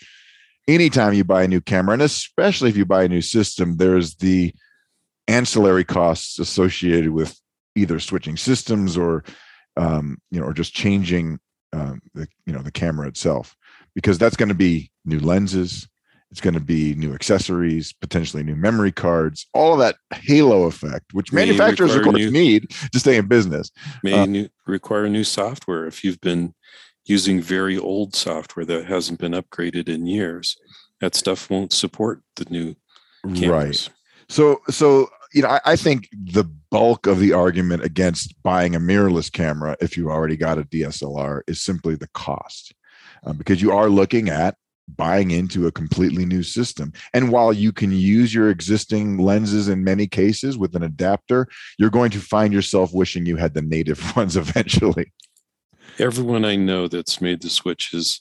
anytime 0.66 1.14
you 1.14 1.24
buy 1.24 1.44
a 1.44 1.48
new 1.48 1.60
camera, 1.60 1.94
and 1.94 2.02
especially 2.02 2.70
if 2.70 2.76
you 2.76 2.84
buy 2.84 3.04
a 3.04 3.08
new 3.08 3.20
system, 3.20 3.76
there's 3.76 4.16
the 4.16 4.52
ancillary 5.28 5.84
costs 5.84 6.38
associated 6.38 7.10
with 7.10 7.38
either 7.76 7.98
switching 7.98 8.36
systems 8.36 8.96
or 8.96 9.24
um, 9.76 10.18
you 10.30 10.40
know, 10.40 10.46
or 10.46 10.52
just 10.52 10.74
changing 10.74 11.38
um, 11.72 12.00
the 12.14 12.28
you 12.46 12.52
know 12.52 12.62
the 12.62 12.70
camera 12.70 13.08
itself, 13.08 13.56
because 13.94 14.18
that's 14.18 14.36
going 14.36 14.48
to 14.48 14.54
be 14.54 14.90
new 15.04 15.18
lenses, 15.18 15.88
it's 16.34 16.40
going 16.40 16.54
to 16.54 16.58
be 16.58 16.96
new 16.96 17.14
accessories, 17.14 17.92
potentially 17.92 18.42
new 18.42 18.56
memory 18.56 18.90
cards, 18.90 19.46
all 19.54 19.72
of 19.72 19.78
that 19.78 19.94
halo 20.10 20.64
effect, 20.64 21.14
which 21.14 21.32
may 21.32 21.46
manufacturers, 21.46 21.94
of 21.94 22.02
course, 22.02 22.16
new, 22.16 22.28
need 22.28 22.70
to 22.90 22.98
stay 22.98 23.16
in 23.16 23.28
business. 23.28 23.70
May 24.02 24.14
uh, 24.14 24.26
new, 24.26 24.48
require 24.66 25.08
new 25.08 25.22
software 25.22 25.86
if 25.86 26.02
you've 26.02 26.20
been 26.20 26.52
using 27.04 27.40
very 27.40 27.78
old 27.78 28.16
software 28.16 28.66
that 28.66 28.86
hasn't 28.86 29.20
been 29.20 29.30
upgraded 29.30 29.88
in 29.88 30.06
years. 30.06 30.56
That 31.00 31.14
stuff 31.14 31.48
won't 31.48 31.72
support 31.72 32.20
the 32.34 32.46
new 32.50 32.74
cameras. 33.36 33.88
Right. 33.88 33.90
So, 34.28 34.60
so 34.70 35.10
you 35.32 35.42
know, 35.42 35.50
I, 35.50 35.60
I, 35.64 35.76
think 35.76 36.08
the 36.12 36.50
bulk 36.72 37.06
of 37.06 37.20
the 37.20 37.32
argument 37.32 37.84
against 37.84 38.34
buying 38.42 38.74
a 38.74 38.80
mirrorless 38.80 39.30
camera, 39.30 39.76
if 39.80 39.96
you 39.96 40.10
already 40.10 40.36
got 40.36 40.58
a 40.58 40.64
DSLR, 40.64 41.42
is 41.46 41.62
simply 41.62 41.94
the 41.94 42.08
cost, 42.08 42.74
uh, 43.24 43.34
because 43.34 43.62
you 43.62 43.70
are 43.70 43.88
looking 43.88 44.28
at 44.30 44.56
buying 44.88 45.30
into 45.30 45.66
a 45.66 45.72
completely 45.72 46.24
new 46.24 46.42
system. 46.42 46.92
And 47.12 47.30
while 47.30 47.52
you 47.52 47.72
can 47.72 47.92
use 47.92 48.34
your 48.34 48.50
existing 48.50 49.18
lenses 49.18 49.68
in 49.68 49.84
many 49.84 50.06
cases 50.06 50.58
with 50.58 50.74
an 50.76 50.82
adapter, 50.82 51.48
you're 51.78 51.90
going 51.90 52.10
to 52.10 52.20
find 52.20 52.52
yourself 52.52 52.92
wishing 52.92 53.26
you 53.26 53.36
had 53.36 53.54
the 53.54 53.62
native 53.62 54.16
ones 54.16 54.36
eventually. 54.36 55.12
Everyone 55.98 56.44
I 56.44 56.56
know 56.56 56.88
that's 56.88 57.20
made 57.20 57.42
the 57.42 57.50
switch 57.50 57.90
has 57.92 58.20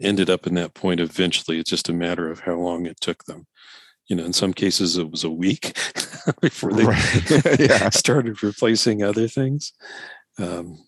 ended 0.00 0.28
up 0.28 0.46
in 0.46 0.54
that 0.54 0.74
point 0.74 1.00
eventually. 1.00 1.58
It's 1.58 1.70
just 1.70 1.88
a 1.88 1.94
matter 1.94 2.30
of 2.30 2.40
how 2.40 2.54
long 2.54 2.86
it 2.86 3.00
took 3.00 3.24
them. 3.24 3.46
You 4.08 4.16
know, 4.16 4.24
in 4.24 4.32
some 4.32 4.52
cases 4.52 4.96
it 4.96 5.10
was 5.10 5.24
a 5.24 5.30
week 5.30 5.76
before 6.40 6.72
they 6.72 7.68
started 7.90 8.42
replacing 8.42 9.02
other 9.02 9.26
things. 9.28 9.72
Um, 10.38 10.78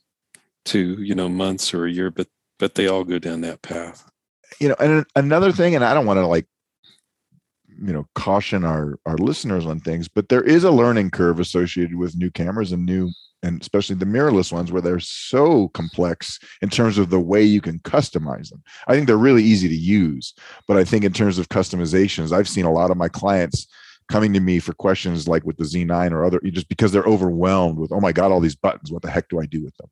to 0.67 1.03
you 1.03 1.15
know 1.15 1.29
months 1.31 1.73
or 1.73 1.87
a 1.87 1.91
year, 1.91 2.11
but 2.11 2.29
but 2.59 2.75
they 2.75 2.87
all 2.87 3.03
go 3.03 3.19
down 3.19 3.41
that 3.41 3.63
path 3.63 4.05
you 4.61 4.69
know, 4.69 4.77
and 4.81 5.05
another 5.17 5.53
thing, 5.53 5.75
and 5.75 5.85
I 5.85 5.95
don't 5.95 6.07
want 6.07 6.19
to 6.19 6.27
like, 6.27 6.47
you 7.69 7.93
know, 7.93 8.07
caution 8.15 8.65
our 8.65 8.99
our 9.07 9.17
listeners 9.17 9.67
on 9.67 9.81
things, 9.81 10.09
but 10.09 10.29
there 10.29 10.43
is 10.43 10.65
a 10.65 10.71
learning 10.71 11.11
curve 11.11 11.39
associated 11.39 11.97
with 11.97 12.17
new 12.17 12.31
cameras 12.31 12.73
and 12.73 12.85
new 12.85 13.11
and 13.43 13.61
especially 13.61 13.95
the 13.95 14.05
mirrorless 14.05 14.53
ones 14.53 14.73
where 14.73 14.83
they're 14.83 14.99
so 14.99 15.69
complex 15.69 16.39
in 16.61 16.69
terms 16.69 16.99
of 16.99 17.11
the 17.11 17.21
way 17.21 17.43
you 17.43 17.61
can 17.61 17.79
customize 17.81 18.51
them. 18.51 18.63
I 18.89 18.95
think 18.95 19.07
they're 19.07 19.17
really 19.17 19.45
easy 19.45 19.69
to 19.69 19.77
use, 19.77 20.35
but 20.67 20.77
I 20.77 20.85
think 20.85 21.05
in 21.05 21.13
terms 21.13 21.39
of 21.39 21.49
customizations, 21.49 22.33
I've 22.33 22.49
seen 22.49 22.65
a 22.65 22.73
lot 22.73 22.91
of 22.91 22.97
my 22.97 23.09
clients 23.09 23.69
coming 24.09 24.33
to 24.33 24.41
me 24.41 24.59
for 24.59 24.73
questions 24.73 25.29
like 25.29 25.45
with 25.45 25.57
the 25.59 25.65
Z9 25.65 26.13
or 26.13 26.25
other 26.25 26.41
just 26.41 26.69
because 26.69 26.93
they're 26.93 27.03
overwhelmed 27.05 27.79
with, 27.79 27.93
oh 27.93 28.01
my 28.01 28.13
God, 28.13 28.33
all 28.33 28.41
these 28.41 28.57
buttons. 28.57 28.91
What 28.91 29.03
the 29.03 29.11
heck 29.11 29.29
do 29.29 29.39
I 29.39 29.47
do 29.47 29.63
with 29.63 29.77
them? 29.77 29.89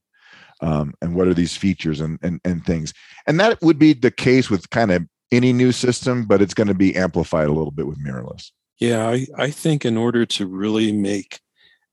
Um, 0.61 0.95
and 1.03 1.15
what 1.15 1.29
are 1.29 1.35
these 1.35 1.57
features 1.57 2.01
and, 2.01 2.19
and 2.23 2.41
and 2.45 2.65
things. 2.65 2.93
And 3.27 3.39
that 3.41 3.61
would 3.63 3.79
be 3.79 3.93
the 3.93 4.11
case 4.11 4.51
with 4.51 4.71
kind 4.71 4.91
of 4.91 5.07
any 5.33 5.53
new 5.53 5.73
system 5.73 6.25
but 6.25 6.41
it's 6.41 6.55
going 6.55 6.69
to 6.69 6.75
be 6.75 6.95
amplified 6.95 7.49
a 7.49 7.53
little 7.53 7.73
bit 7.73 7.87
with 7.87 8.03
mirrorless. 8.05 8.51
Yeah 8.79 9.09
I, 9.09 9.27
I 9.37 9.51
think 9.51 9.85
in 9.85 9.97
order 9.97 10.25
to 10.27 10.47
really 10.47 10.93
make 10.93 11.41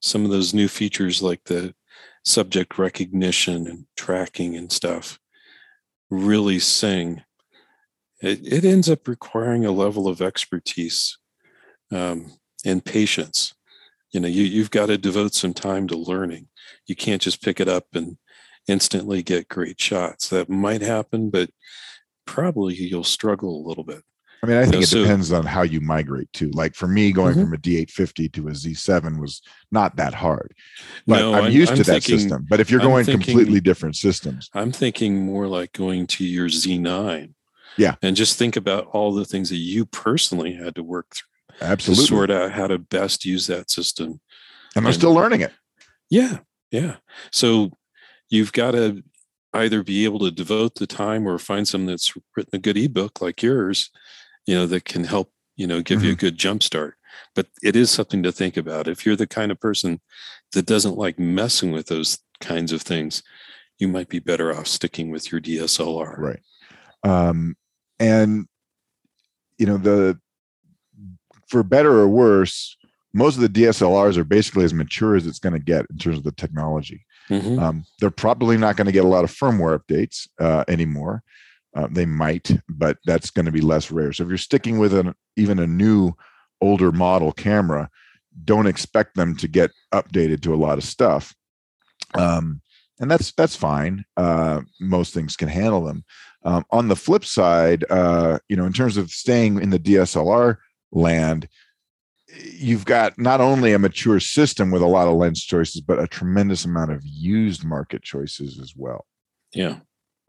some 0.02 0.26
of 0.26 0.32
those 0.32 0.54
new 0.54 0.68
features 0.68 1.22
like 1.22 1.44
the 1.46 1.74
subject 2.26 2.78
recognition 2.78 3.68
and 3.68 3.86
tracking 3.96 4.56
and 4.56 4.72
stuff 4.72 5.20
really 6.10 6.60
sing 6.60 7.24
it, 8.24 8.40
it 8.44 8.66
ends 8.66 8.90
up 8.90 9.08
requiring 9.08 9.66
a 9.66 9.72
level 9.72 10.08
of 10.08 10.22
expertise 10.22 11.18
um, 11.92 12.32
and 12.66 12.84
patience. 12.84 13.54
You 14.12 14.20
know 14.22 14.28
you, 14.28 14.44
you've 14.44 14.72
got 14.72 14.86
to 14.88 14.98
devote 14.98 15.34
some 15.34 15.54
time 15.54 15.88
to 15.88 15.98
learning. 15.98 16.48
You 16.88 16.96
can't 16.96 17.22
just 17.22 17.42
pick 17.42 17.60
it 17.60 17.68
up 17.68 17.88
and 17.94 18.18
instantly 18.68 19.22
get 19.24 19.48
great 19.48 19.80
shots 19.80 20.30
that 20.30 20.50
might 20.50 20.82
happen 20.82 21.30
but 21.30 21.50
probably 22.26 22.74
you'll 22.74 23.04
struggle 23.04 23.58
a 23.58 23.68
little 23.68 23.84
bit 23.84 24.04
I 24.44 24.46
mean, 24.46 24.58
I 24.58 24.64
think 24.64 24.74
you 24.74 24.80
know, 24.80 24.84
it 24.84 24.88
so, 24.88 25.02
depends 25.04 25.32
on 25.32 25.46
how 25.46 25.62
you 25.62 25.80
migrate 25.80 26.32
to. 26.34 26.50
Like 26.52 26.76
for 26.76 26.86
me, 26.86 27.14
going 27.14 27.36
mm-hmm. 27.36 27.46
from 27.46 27.54
a 27.54 27.58
D850 27.58 28.34
to 28.34 28.48
a 28.50 28.52
Z7 28.52 29.22
was 29.22 29.42
not 29.72 29.96
that 29.96 30.14
hard, 30.14 30.54
but 31.08 31.20
no, 31.20 31.34
I'm, 31.34 31.46
I'm 31.46 31.52
used 31.54 31.72
I'm 31.72 31.78
to 31.78 31.84
that 31.86 32.04
system. 32.04 32.46
But 32.50 32.60
if 32.60 32.70
you're 32.70 32.82
going 32.82 33.06
thinking, 33.06 33.24
completely 33.24 33.62
different 33.62 33.96
systems, 33.96 34.50
I'm 34.54 34.74
thinking 34.74 35.26
more 35.26 35.48
like 35.48 35.72
going 35.72 36.08
to 36.08 36.26
your 36.26 36.50
Z9. 36.50 37.34
Yeah, 37.78 37.96
and 38.02 38.18
just 38.18 38.38
think 38.38 38.58
about 38.58 38.88
all 38.88 39.14
the 39.14 39.24
things 39.24 39.50
that 39.50 39.56
you 39.56 39.86
personally 39.86 40.54
had 40.54 40.76
to 40.76 40.84
work 40.84 41.16
through. 41.16 41.66
Absolutely, 41.66 42.04
to 42.04 42.10
sort 42.10 42.30
out 42.30 42.52
how 42.52 42.68
to 42.68 42.78
best 42.78 43.24
use 43.24 43.48
that 43.48 43.72
system. 43.72 44.20
And, 44.76 44.86
I'm 44.86 44.92
still 44.92 45.14
learning 45.14 45.40
it. 45.40 45.54
Yeah, 46.10 46.40
yeah. 46.70 46.98
So 47.32 47.72
you've 48.34 48.52
got 48.52 48.72
to 48.72 49.04
either 49.54 49.84
be 49.84 50.04
able 50.06 50.18
to 50.20 50.32
devote 50.32 50.76
the 50.76 50.88
time 50.88 51.28
or 51.28 51.38
find 51.38 51.68
someone 51.68 51.88
that's 51.88 52.14
written 52.36 52.56
a 52.56 52.60
good 52.60 52.78
ebook 52.78 53.22
like 53.22 53.44
yours 53.44 53.92
you 54.48 54.56
know 54.56 54.66
that 54.66 54.86
can 54.86 55.04
help 55.04 55.32
you 55.56 55.68
know 55.68 55.82
give 55.82 56.00
mm-hmm. 56.00 56.06
you 56.06 56.12
a 56.12 56.16
mm-hmm. 56.16 56.26
good 56.26 56.38
jump 56.38 56.64
start 56.64 56.96
but 57.36 57.48
it 57.62 57.76
is 57.76 57.92
something 57.92 58.24
to 58.24 58.32
think 58.32 58.58
about 58.58 58.88
if 58.88 59.06
you're 59.06 59.16
the 59.16 59.28
kind 59.28 59.52
of 59.52 59.60
person 59.60 60.02
that 60.54 60.66
doesn't 60.66 60.98
like 60.98 61.20
messing 61.20 61.72
with 61.72 61.88
those 61.88 62.18
kinds 62.42 62.72
of 62.72 62.82
things 62.82 63.22
you 63.78 63.88
might 63.88 64.10
be 64.10 64.20
better 64.20 64.52
off 64.52 64.68
sticking 64.68 65.12
with 65.12 65.32
your 65.32 65.40
dslr 65.40 66.18
right 66.18 66.40
um 67.04 67.56
and 68.00 68.48
you 69.60 69.68
know 69.68 69.78
the 69.78 70.20
for 71.48 71.62
better 71.62 72.00
or 72.00 72.08
worse 72.08 72.76
most 73.14 73.36
of 73.36 73.42
the 73.42 73.50
dslrs 73.50 74.18
are 74.18 74.24
basically 74.24 74.66
as 74.66 74.74
mature 74.74 75.16
as 75.16 75.28
it's 75.28 75.40
going 75.40 75.54
to 75.54 75.60
get 75.60 75.86
in 75.92 75.98
terms 76.00 76.18
of 76.18 76.24
the 76.24 76.32
technology 76.32 77.06
mm-hmm. 77.30 77.60
um, 77.60 77.86
they're 78.00 78.10
probably 78.10 78.58
not 78.58 78.76
going 78.76 78.86
to 78.86 78.92
get 78.92 79.06
a 79.06 79.08
lot 79.08 79.24
of 79.24 79.32
firmware 79.32 79.80
updates 79.80 80.28
uh, 80.40 80.64
anymore 80.68 81.24
uh, 81.76 81.88
they 81.90 82.06
might, 82.06 82.52
but 82.70 82.98
that's 83.06 83.30
going 83.30 83.46
to 83.46 83.52
be 83.52 83.62
less 83.62 83.92
rare. 83.92 84.14
So 84.14 84.24
if 84.24 84.30
you're 84.30 84.38
sticking 84.38 84.78
with 84.78 84.94
an 84.94 85.14
even 85.36 85.60
a 85.60 85.68
new, 85.68 86.14
older 86.62 86.92
model 86.92 87.32
camera, 87.32 87.90
don't 88.46 88.68
expect 88.68 89.16
them 89.16 89.36
to 89.38 89.48
get 89.48 89.72
updated 89.94 90.42
to 90.44 90.54
a 90.54 90.58
lot 90.58 90.78
of 90.78 90.84
stuff. 90.84 91.36
Um, 92.14 92.62
and 93.00 93.10
that's 93.10 93.32
that's 93.34 93.56
fine. 93.56 94.06
Uh, 94.16 94.62
most 94.80 95.14
things 95.14 95.36
can 95.36 95.50
handle 95.50 95.84
them. 95.84 96.06
Um, 96.44 96.64
on 96.72 96.90
the 96.90 96.96
flip 96.96 97.26
side, 97.26 97.86
uh, 97.90 98.40
you 98.50 98.56
know, 98.56 98.66
in 98.66 98.74
terms 98.74 98.98
of 98.98 99.10
staying 99.10 99.62
in 99.62 99.72
the 99.72 99.80
DSLR 99.80 100.58
land, 100.92 101.48
you've 102.36 102.86
got 102.86 103.18
not 103.18 103.42
only 103.42 103.74
a 103.74 103.80
mature 103.80 104.20
system 104.20 104.72
with 104.72 104.82
a 104.82 104.88
lot 104.88 105.08
of 105.08 105.16
lens 105.16 105.44
choices, 105.44 105.82
but 105.82 106.00
a 106.00 106.08
tremendous 106.08 106.66
amount 106.66 106.92
of 106.92 107.02
used 107.04 107.64
market 107.64 108.04
choices 108.04 108.60
as 108.60 108.74
well. 108.76 109.06
Yeah 109.54 109.80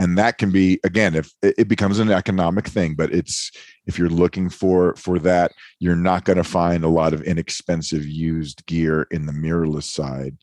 and 0.00 0.18
that 0.18 0.38
can 0.38 0.50
be 0.50 0.80
again 0.82 1.14
if 1.14 1.32
it 1.42 1.68
becomes 1.68 2.00
an 2.00 2.10
economic 2.10 2.66
thing 2.66 2.94
but 2.94 3.12
it's 3.12 3.52
if 3.86 3.96
you're 3.96 4.08
looking 4.08 4.48
for 4.48 4.94
for 4.96 5.20
that 5.20 5.52
you're 5.78 5.94
not 5.94 6.24
going 6.24 6.36
to 6.36 6.42
find 6.42 6.82
a 6.82 6.88
lot 6.88 7.14
of 7.14 7.22
inexpensive 7.22 8.04
used 8.04 8.66
gear 8.66 9.06
in 9.12 9.26
the 9.26 9.32
mirrorless 9.32 9.84
side 9.84 10.36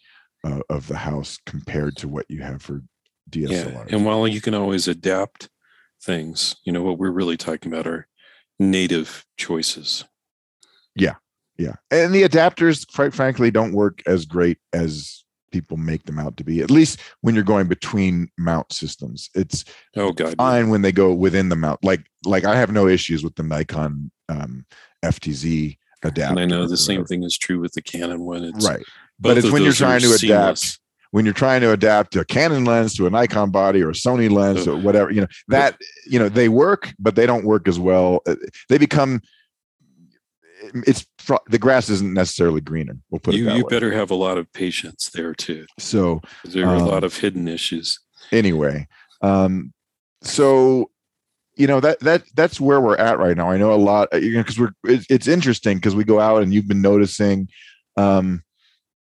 uh, 0.44 0.60
of 0.70 0.88
the 0.88 0.98
house 0.98 1.38
compared 1.46 1.96
to 1.98 2.08
what 2.08 2.26
you 2.30 2.42
have 2.42 2.62
for 2.62 2.82
DSLR. 3.30 3.90
Yeah. 3.90 3.96
And 3.96 4.06
while 4.06 4.28
you 4.28 4.42
can 4.42 4.54
always 4.54 4.88
adapt 4.88 5.50
things, 6.02 6.56
you 6.64 6.74
know 6.74 6.82
what 6.82 6.98
we're 6.98 7.12
really 7.12 7.38
talking 7.38 7.72
about 7.72 7.88
are 7.88 8.08
native 8.60 9.26
choices. 9.38 10.06
Yeah. 10.96 11.16
Yeah. 11.58 11.76
And 11.92 12.14
the 12.14 12.24
adapters 12.24 12.86
quite 12.94 13.14
frankly 13.14 13.52
don't 13.52 13.74
work 13.74 14.02
as 14.06 14.26
great 14.26 14.58
as 14.74 15.24
people 15.52 15.78
make 15.78 16.04
them 16.06 16.20
out 16.20 16.38
to 16.38 16.44
be. 16.44 16.62
At 16.62 16.72
least 16.72 17.00
when 17.22 17.36
you're 17.36 17.44
going 17.44 17.68
between 17.68 18.30
mount 18.38 18.72
systems, 18.74 19.30
it's 19.36 19.66
oh 19.96 20.12
god 20.12 20.36
fine 20.38 20.70
when 20.70 20.82
they 20.82 20.92
go 20.92 21.14
within 21.14 21.50
the 21.50 21.56
mount. 21.56 21.84
Like 21.84 22.02
like 22.26 22.46
I 22.46 22.56
have 22.56 22.72
no 22.72 22.88
issues 22.88 23.24
with 23.24 23.36
the 23.36 23.44
Nikon 23.44 24.12
um, 24.30 24.66
FTZ 25.04 25.78
adapter. 26.04 26.32
And 26.32 26.40
I 26.40 26.46
know 26.46 26.68
the 26.68 26.78
same 26.78 27.06
thing 27.06 27.24
is 27.24 27.38
true 27.38 27.60
with 27.60 27.74
the 27.74 27.82
Canon 27.82 28.22
one. 28.22 28.44
It's 28.44 28.68
right, 28.68 28.84
but 29.20 29.38
it's 29.38 29.52
when 29.52 29.64
you're 29.64 29.74
trying 29.74 30.02
to 30.02 30.08
seamless. 30.08 30.64
adapt. 30.64 30.78
When 31.12 31.26
you're 31.26 31.34
trying 31.34 31.60
to 31.60 31.74
adapt 31.74 32.16
a 32.16 32.24
Canon 32.24 32.64
lens 32.64 32.96
to 32.96 33.06
a 33.06 33.10
Nikon 33.10 33.52
body 33.52 33.84
or 33.84 33.90
a 33.90 33.94
Sony 33.94 34.32
lens 34.32 34.66
or 34.66 34.78
whatever, 34.78 35.12
you 35.12 35.20
know 35.20 35.28
that 35.50 35.78
you 36.08 36.18
know 36.18 36.30
they 36.30 36.48
work, 36.48 36.94
but 36.98 37.16
they 37.16 37.26
don't 37.26 37.44
work 37.44 37.68
as 37.68 37.78
well. 37.78 38.22
Uh, 38.26 38.36
they 38.70 38.78
become 38.78 39.22
it's 40.74 41.06
the 41.48 41.60
grass 41.60 41.90
isn't 41.90 42.14
necessarily 42.14 42.62
greener. 42.62 42.98
We'll 43.10 43.20
put 43.20 43.36
you, 43.36 43.44
it 43.44 43.46
that 43.46 43.58
you 43.58 43.64
way. 43.64 43.70
better 43.70 43.92
have 43.92 44.12
a 44.12 44.16
lot 44.16 44.38
of 44.38 44.52
patience 44.54 45.10
there 45.14 45.34
too. 45.34 45.66
So 45.80 46.22
there 46.46 46.68
are 46.68 46.76
um, 46.76 46.82
a 46.82 46.88
lot 46.88 47.04
of 47.04 47.18
hidden 47.18 47.48
issues. 47.48 48.00
Anyway, 48.32 48.88
um, 49.22 49.74
so 50.24 50.90
you 51.56 51.68
know 51.68 51.80
that 51.80 52.00
that 52.00 52.24
that's 52.36 52.60
where 52.60 52.82
we're 52.82 52.98
at 52.98 53.20
right 53.20 53.36
now. 53.36 53.50
I 53.50 53.58
know 53.58 53.74
a 53.74 53.76
lot, 53.76 54.08
uh, 54.14 54.18
you 54.18 54.34
know, 54.34 54.42
because 54.42 54.60
we're 54.60 54.74
it's, 54.86 55.06
it's 55.10 55.28
interesting 55.28 55.78
because 55.78 55.96
we 55.96 56.04
go 56.04 56.20
out 56.20 56.44
and 56.44 56.54
you've 56.54 56.68
been 56.68 56.82
noticing, 56.82 57.50
um, 57.98 58.44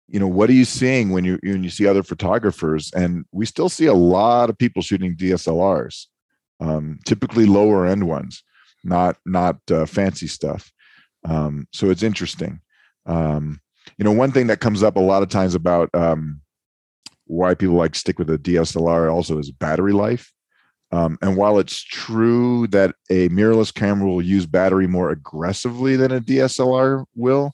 you 0.08 0.20
know, 0.20 0.28
what 0.28 0.50
are 0.50 0.54
you 0.54 0.66
seeing 0.66 1.10
when 1.10 1.26
you 1.26 1.40
when 1.44 1.64
you 1.64 1.70
see 1.70 1.88
other 1.88 2.04
photographers? 2.04 2.92
And 2.94 3.26
we 3.32 3.46
still 3.46 3.70
see 3.70 3.86
a 3.86 3.94
lot 3.94 4.50
of 4.50 4.58
people 4.58 4.82
shooting 4.82 5.16
DSLRs, 5.16 6.08
um, 6.60 7.00
typically 7.06 7.46
lower 7.46 7.86
end 7.86 8.08
ones, 8.08 8.44
not 8.84 9.18
not 9.26 9.58
uh, 9.70 9.86
fancy 9.86 10.28
stuff. 10.28 10.72
Um, 11.24 11.68
so 11.72 11.90
it's 11.90 12.04
interesting. 12.04 12.62
Um, 13.06 13.62
you 13.98 14.06
know, 14.06 14.12
one 14.12 14.32
thing 14.32 14.48
that 14.48 14.60
comes 14.60 14.84
up 14.84 14.96
a 14.96 15.02
lot 15.02 15.24
of 15.24 15.30
times 15.30 15.56
about 15.56 15.90
um, 15.94 16.42
why 17.26 17.56
people 17.56 17.76
like 17.76 17.96
stick 17.96 18.20
with 18.20 18.30
a 18.30 18.38
DSLR 18.38 19.12
also 19.12 19.38
is 19.38 19.52
battery 19.52 19.94
life. 19.94 20.32
Um, 20.92 21.18
and 21.22 21.38
while 21.38 21.58
it's 21.58 21.82
true 21.82 22.68
that 22.68 22.96
a 23.10 23.30
mirrorless 23.30 23.74
camera 23.74 24.10
will 24.10 24.22
use 24.22 24.46
battery 24.46 24.88
more 24.88 25.10
aggressively 25.10 25.96
than 25.96 26.12
a 26.12 26.20
DSLR 26.20 27.06
will, 27.16 27.54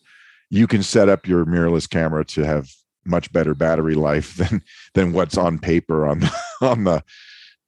you 0.49 0.65
can 0.65 0.81
set 0.81 1.07
up 1.09 1.27
your 1.27 1.45
mirrorless 1.45 1.87
camera 1.89 2.25
to 2.25 2.43
have 2.43 2.69
much 3.05 3.31
better 3.31 3.53
battery 3.53 3.95
life 3.95 4.35
than 4.37 4.61
than 4.93 5.13
what's 5.13 5.37
on 5.37 5.59
paper 5.59 6.07
on 6.07 6.19
the, 6.19 6.33
on 6.61 6.83
the 6.83 7.03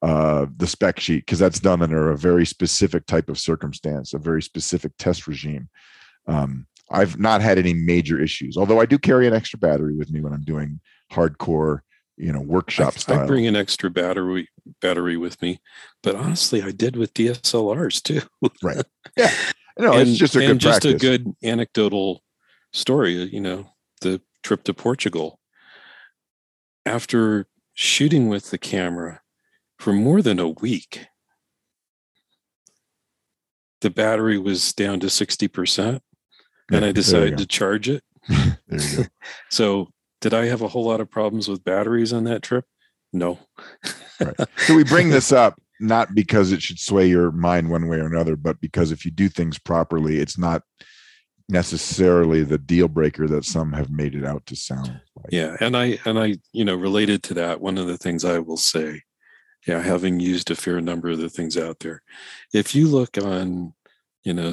uh, 0.01 0.45
the 0.57 0.67
spec 0.67 0.99
sheet 0.99 1.25
because 1.25 1.39
that's 1.39 1.59
done 1.59 1.81
under 1.81 2.11
a 2.11 2.17
very 2.17 2.45
specific 2.45 3.05
type 3.05 3.29
of 3.29 3.37
circumstance, 3.37 4.13
a 4.13 4.17
very 4.17 4.41
specific 4.41 4.93
test 4.97 5.27
regime. 5.27 5.69
Um, 6.27 6.67
I've 6.91 7.19
not 7.19 7.41
had 7.41 7.57
any 7.57 7.73
major 7.73 8.21
issues, 8.21 8.57
although 8.57 8.79
I 8.79 8.85
do 8.85 8.97
carry 8.97 9.27
an 9.27 9.33
extra 9.33 9.59
battery 9.59 9.95
with 9.95 10.11
me 10.11 10.21
when 10.21 10.33
I'm 10.33 10.43
doing 10.43 10.79
hardcore, 11.11 11.79
you 12.17 12.31
know, 12.31 12.41
workshop 12.41 12.93
I, 12.95 12.99
style. 12.99 13.19
I 13.19 13.25
bring 13.25 13.45
an 13.45 13.55
extra 13.55 13.89
battery 13.89 14.49
battery 14.81 15.17
with 15.17 15.41
me, 15.41 15.59
but 16.01 16.15
honestly, 16.15 16.63
I 16.63 16.71
did 16.71 16.95
with 16.95 17.13
DSLRs 17.13 18.01
too. 18.01 18.21
right. 18.63 18.83
Yeah. 19.17 19.31
No, 19.77 19.93
and, 19.93 20.09
it's 20.09 20.19
just 20.19 20.35
a 20.35 20.39
good 20.39 20.59
just 20.59 20.81
practice. 20.81 21.01
a 21.01 21.05
good 21.05 21.33
anecdotal 21.41 22.21
story. 22.73 23.13
You 23.13 23.39
know, 23.39 23.69
the 24.01 24.21
trip 24.43 24.65
to 24.65 24.73
Portugal. 24.73 25.39
After 26.85 27.47
shooting 27.75 28.27
with 28.27 28.49
the 28.49 28.57
camera 28.57 29.21
for 29.79 29.93
more 29.93 30.21
than 30.21 30.39
a 30.39 30.49
week, 30.49 31.07
the 33.81 33.89
battery 33.89 34.37
was 34.37 34.73
down 34.73 34.99
to 34.99 35.07
60% 35.07 36.01
and 36.71 36.85
I 36.85 36.91
decided 36.91 37.37
to 37.37 37.45
charge 37.47 37.89
it. 37.89 38.03
so, 39.49 39.87
did 40.21 40.33
I 40.33 40.45
have 40.45 40.61
a 40.61 40.67
whole 40.67 40.85
lot 40.85 40.99
of 40.99 41.09
problems 41.09 41.47
with 41.47 41.63
batteries 41.63 42.11
on 42.11 42.25
that 42.25 42.43
trip? 42.43 42.65
No. 43.13 43.39
right. 44.19 44.35
So 44.57 44.75
we 44.75 44.83
bring 44.83 45.09
this 45.09 45.31
up 45.31 45.59
not 45.79 46.13
because 46.13 46.51
it 46.51 46.61
should 46.61 46.77
sway 46.77 47.07
your 47.07 47.31
mind 47.31 47.69
one 47.69 47.87
way 47.87 47.97
or 47.97 48.05
another, 48.05 48.35
but 48.35 48.59
because 48.59 48.91
if 48.91 49.05
you 49.05 49.11
do 49.11 49.29
things 49.29 49.57
properly, 49.57 50.19
it's 50.19 50.37
not 50.37 50.61
necessarily 51.47 52.43
the 52.43 52.57
deal 52.57 52.89
breaker 52.89 53.27
that 53.27 53.45
some 53.45 53.71
have 53.71 53.89
made 53.89 54.13
it 54.13 54.25
out 54.25 54.45
to 54.47 54.55
sound 54.55 54.87
like. 55.15 55.31
Yeah, 55.31 55.55
and 55.61 55.75
I 55.75 55.97
and 56.05 56.19
I, 56.19 56.35
you 56.51 56.65
know, 56.65 56.75
related 56.75 57.23
to 57.23 57.33
that, 57.35 57.61
one 57.61 57.77
of 57.77 57.87
the 57.87 57.97
things 57.97 58.25
I 58.25 58.39
will 58.39 58.57
say, 58.57 59.01
yeah, 59.67 59.81
having 59.81 60.19
used 60.19 60.49
a 60.51 60.55
fair 60.55 60.81
number 60.81 61.09
of 61.09 61.19
the 61.19 61.29
things 61.29 61.57
out 61.57 61.79
there, 61.79 62.01
if 62.53 62.73
you 62.73 62.87
look 62.87 63.17
on, 63.17 63.73
you 64.23 64.33
know, 64.33 64.51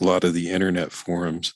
a 0.00 0.04
lot 0.04 0.24
of 0.24 0.34
the 0.34 0.50
internet 0.50 0.92
forums, 0.92 1.54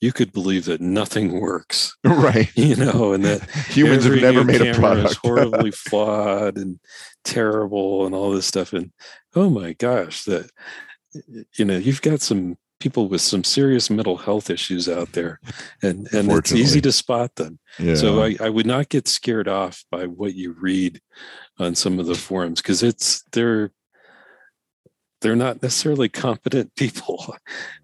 you 0.00 0.12
could 0.12 0.32
believe 0.32 0.66
that 0.66 0.80
nothing 0.80 1.40
works. 1.40 1.96
Right. 2.04 2.50
You 2.54 2.76
know, 2.76 3.12
and 3.12 3.24
that 3.24 3.48
humans 3.68 4.04
have 4.04 4.20
never 4.20 4.44
made 4.44 4.60
a 4.60 4.74
product 4.74 5.10
is 5.10 5.16
horribly 5.16 5.70
flawed 5.72 6.56
and 6.56 6.78
terrible 7.24 8.06
and 8.06 8.14
all 8.14 8.30
this 8.30 8.46
stuff. 8.46 8.72
And 8.72 8.92
oh 9.34 9.50
my 9.50 9.72
gosh, 9.72 10.24
that 10.24 10.50
you 11.56 11.64
know, 11.64 11.78
you've 11.78 12.02
got 12.02 12.20
some 12.20 12.58
people 12.78 13.08
with 13.08 13.20
some 13.20 13.42
serious 13.42 13.88
mental 13.88 14.18
health 14.18 14.50
issues 14.50 14.88
out 14.88 15.12
there 15.12 15.40
and 15.82 16.12
and 16.12 16.30
it's 16.30 16.52
easy 16.52 16.80
to 16.80 16.92
spot 16.92 17.34
them 17.36 17.58
yeah. 17.78 17.94
so 17.94 18.22
I, 18.22 18.36
I 18.38 18.50
would 18.50 18.66
not 18.66 18.90
get 18.90 19.08
scared 19.08 19.48
off 19.48 19.84
by 19.90 20.06
what 20.06 20.34
you 20.34 20.54
read 20.60 21.00
on 21.58 21.74
some 21.74 21.98
of 21.98 22.06
the 22.06 22.14
forums 22.14 22.60
because 22.60 22.82
it's 22.82 23.24
they're 23.32 23.70
they're 25.20 25.36
not 25.36 25.62
necessarily 25.62 26.08
competent 26.08 26.72
people. 26.76 27.34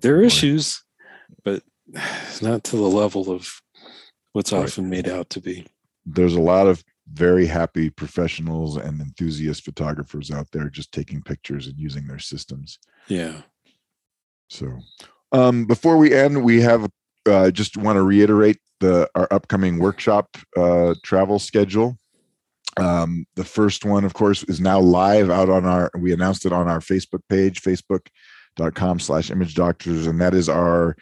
there 0.00 0.16
are 0.16 0.22
issues, 0.22 0.82
but 1.44 1.62
not 2.42 2.64
to 2.64 2.76
the 2.76 2.82
level 2.82 3.30
of 3.30 3.60
what's 4.32 4.52
right. 4.52 4.64
often 4.64 4.88
made 4.88 5.08
out 5.08 5.30
to 5.30 5.40
be. 5.40 5.66
There's 6.04 6.34
a 6.34 6.40
lot 6.40 6.66
of 6.66 6.82
very 7.12 7.46
happy 7.46 7.90
professionals 7.90 8.76
and 8.76 9.00
enthusiast 9.00 9.64
photographers 9.64 10.30
out 10.30 10.50
there 10.52 10.68
just 10.70 10.92
taking 10.92 11.22
pictures 11.22 11.66
and 11.66 11.78
using 11.78 12.06
their 12.06 12.18
systems. 12.18 12.78
Yeah. 13.08 13.42
So, 14.52 14.80
um, 15.32 15.64
before 15.64 15.96
we 15.96 16.12
end, 16.12 16.44
we 16.44 16.60
have 16.60 16.90
uh, 17.26 17.50
just 17.50 17.78
want 17.78 17.96
to 17.96 18.02
reiterate 18.02 18.58
the 18.80 19.08
our 19.14 19.26
upcoming 19.30 19.78
workshop 19.78 20.36
uh, 20.56 20.94
travel 21.02 21.38
schedule. 21.38 21.98
Um, 22.76 23.24
the 23.34 23.44
first 23.44 23.86
one, 23.86 24.04
of 24.04 24.12
course, 24.12 24.42
is 24.44 24.60
now 24.60 24.78
live 24.78 25.30
out 25.30 25.48
on 25.48 25.64
our, 25.64 25.90
we 25.98 26.12
announced 26.12 26.44
it 26.44 26.52
on 26.52 26.68
our 26.68 26.80
Facebook 26.80 27.20
page, 27.28 27.62
facebook.com 27.62 28.98
slash 28.98 29.30
image 29.30 29.54
doctors. 29.54 30.06
And 30.06 30.20
that 30.20 30.34
is 30.34 30.48
our 30.48 30.96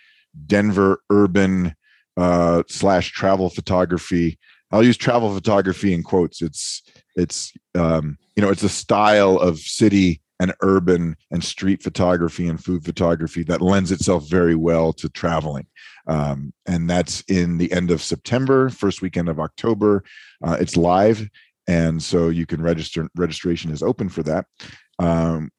Denver 0.46 1.00
urban 1.10 1.74
uh, 2.16 2.64
slash 2.68 3.12
travel 3.12 3.50
photography. 3.50 4.38
I'll 4.72 4.84
use 4.84 4.96
travel 4.96 5.32
photography 5.32 5.92
in 5.92 6.02
quotes. 6.02 6.42
It's, 6.42 6.82
it's, 7.16 7.52
um, 7.76 8.18
you 8.36 8.42
know, 8.42 8.50
it's 8.50 8.64
a 8.64 8.68
style 8.68 9.38
of 9.38 9.58
city 9.58 10.20
and 10.40 10.52
urban 10.62 11.16
and 11.30 11.44
street 11.44 11.82
photography 11.82 12.48
and 12.48 12.64
food 12.64 12.84
photography 12.84 13.44
that 13.44 13.62
lends 13.62 13.92
itself 13.92 14.28
very 14.28 14.56
well 14.56 14.92
to 14.94 15.08
traveling. 15.10 15.66
Um, 16.08 16.52
and 16.66 16.90
that's 16.90 17.20
in 17.28 17.58
the 17.58 17.70
end 17.70 17.92
of 17.92 18.02
September, 18.02 18.70
first 18.70 19.02
weekend 19.02 19.28
of 19.28 19.38
October. 19.38 20.02
Uh, 20.42 20.56
it's 20.58 20.76
live 20.76 21.28
and 21.70 22.02
so 22.02 22.30
you 22.30 22.46
can 22.46 22.60
register 22.60 23.08
registration 23.16 23.70
is 23.70 23.82
open 23.82 24.08
for 24.08 24.22
that 24.24 24.46
um, 24.98 25.50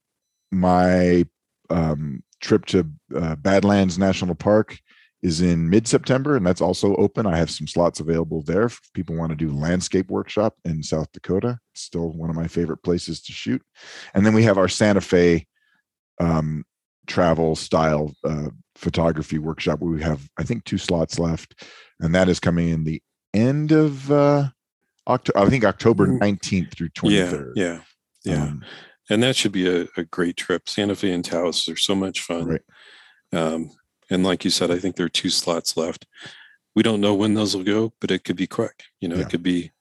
my 0.51 1.25
um, 1.69 2.21
trip 2.41 2.65
to 2.65 2.85
uh, 3.15 3.35
badlands 3.37 3.97
national 3.97 4.35
park 4.35 4.77
is 5.21 5.41
in 5.41 5.69
mid-september 5.69 6.35
and 6.35 6.45
that's 6.45 6.61
also 6.61 6.95
open 6.95 7.25
i 7.25 7.37
have 7.37 7.49
some 7.49 7.67
slots 7.67 7.99
available 7.99 8.41
there 8.43 8.63
if 8.63 8.79
people 8.93 9.15
want 9.15 9.29
to 9.29 9.35
do 9.35 9.51
landscape 9.51 10.09
workshop 10.09 10.55
in 10.65 10.81
south 10.81 11.11
dakota 11.11 11.59
it's 11.73 11.83
still 11.83 12.11
one 12.11 12.29
of 12.29 12.35
my 12.35 12.47
favorite 12.47 12.81
places 12.83 13.21
to 13.21 13.31
shoot 13.31 13.61
and 14.13 14.25
then 14.25 14.33
we 14.33 14.43
have 14.43 14.57
our 14.57 14.67
santa 14.67 15.01
fe 15.01 15.45
um, 16.19 16.63
travel 17.07 17.55
style 17.55 18.13
uh, 18.23 18.49
photography 18.75 19.37
workshop 19.37 19.79
where 19.79 19.91
we 19.91 20.01
have 20.01 20.27
i 20.37 20.43
think 20.43 20.63
two 20.63 20.77
slots 20.77 21.19
left 21.19 21.63
and 21.99 22.15
that 22.15 22.29
is 22.29 22.39
coming 22.39 22.69
in 22.69 22.83
the 22.83 23.01
end 23.33 23.71
of 23.71 24.11
uh, 24.11 24.49
October, 25.07 25.39
I 25.39 25.49
think 25.49 25.65
October 25.65 26.07
19th 26.07 26.39
mm-hmm. 26.39 26.69
through 26.69 26.89
23rd. 26.89 27.53
Yeah. 27.55 27.63
Yeah. 27.63 27.79
Yeah. 28.23 28.43
Um, 28.43 28.63
and 29.09 29.23
that 29.23 29.35
should 29.35 29.51
be 29.51 29.67
a, 29.67 29.87
a, 29.97 30.03
great 30.03 30.37
trip. 30.37 30.69
Santa 30.69 30.95
Fe 30.95 31.11
and 31.11 31.25
Taos 31.25 31.67
are 31.67 31.75
so 31.75 31.95
much 31.95 32.21
fun. 32.21 32.45
Right. 32.45 32.61
Um, 33.33 33.71
and 34.11 34.23
like 34.23 34.43
you 34.43 34.51
said, 34.51 34.69
I 34.69 34.77
think 34.77 34.95
there 34.95 35.05
are 35.05 35.09
two 35.09 35.29
slots 35.29 35.77
left. 35.77 36.05
We 36.75 36.83
don't 36.83 37.01
know 37.01 37.13
when 37.13 37.33
those 37.33 37.55
will 37.55 37.63
go, 37.63 37.93
but 37.99 38.11
it 38.11 38.23
could 38.23 38.35
be 38.35 38.47
quick. 38.47 38.83
You 38.99 39.07
know, 39.07 39.15
yeah. 39.15 39.23
it 39.23 39.29
could 39.29 39.43
be 39.43 39.71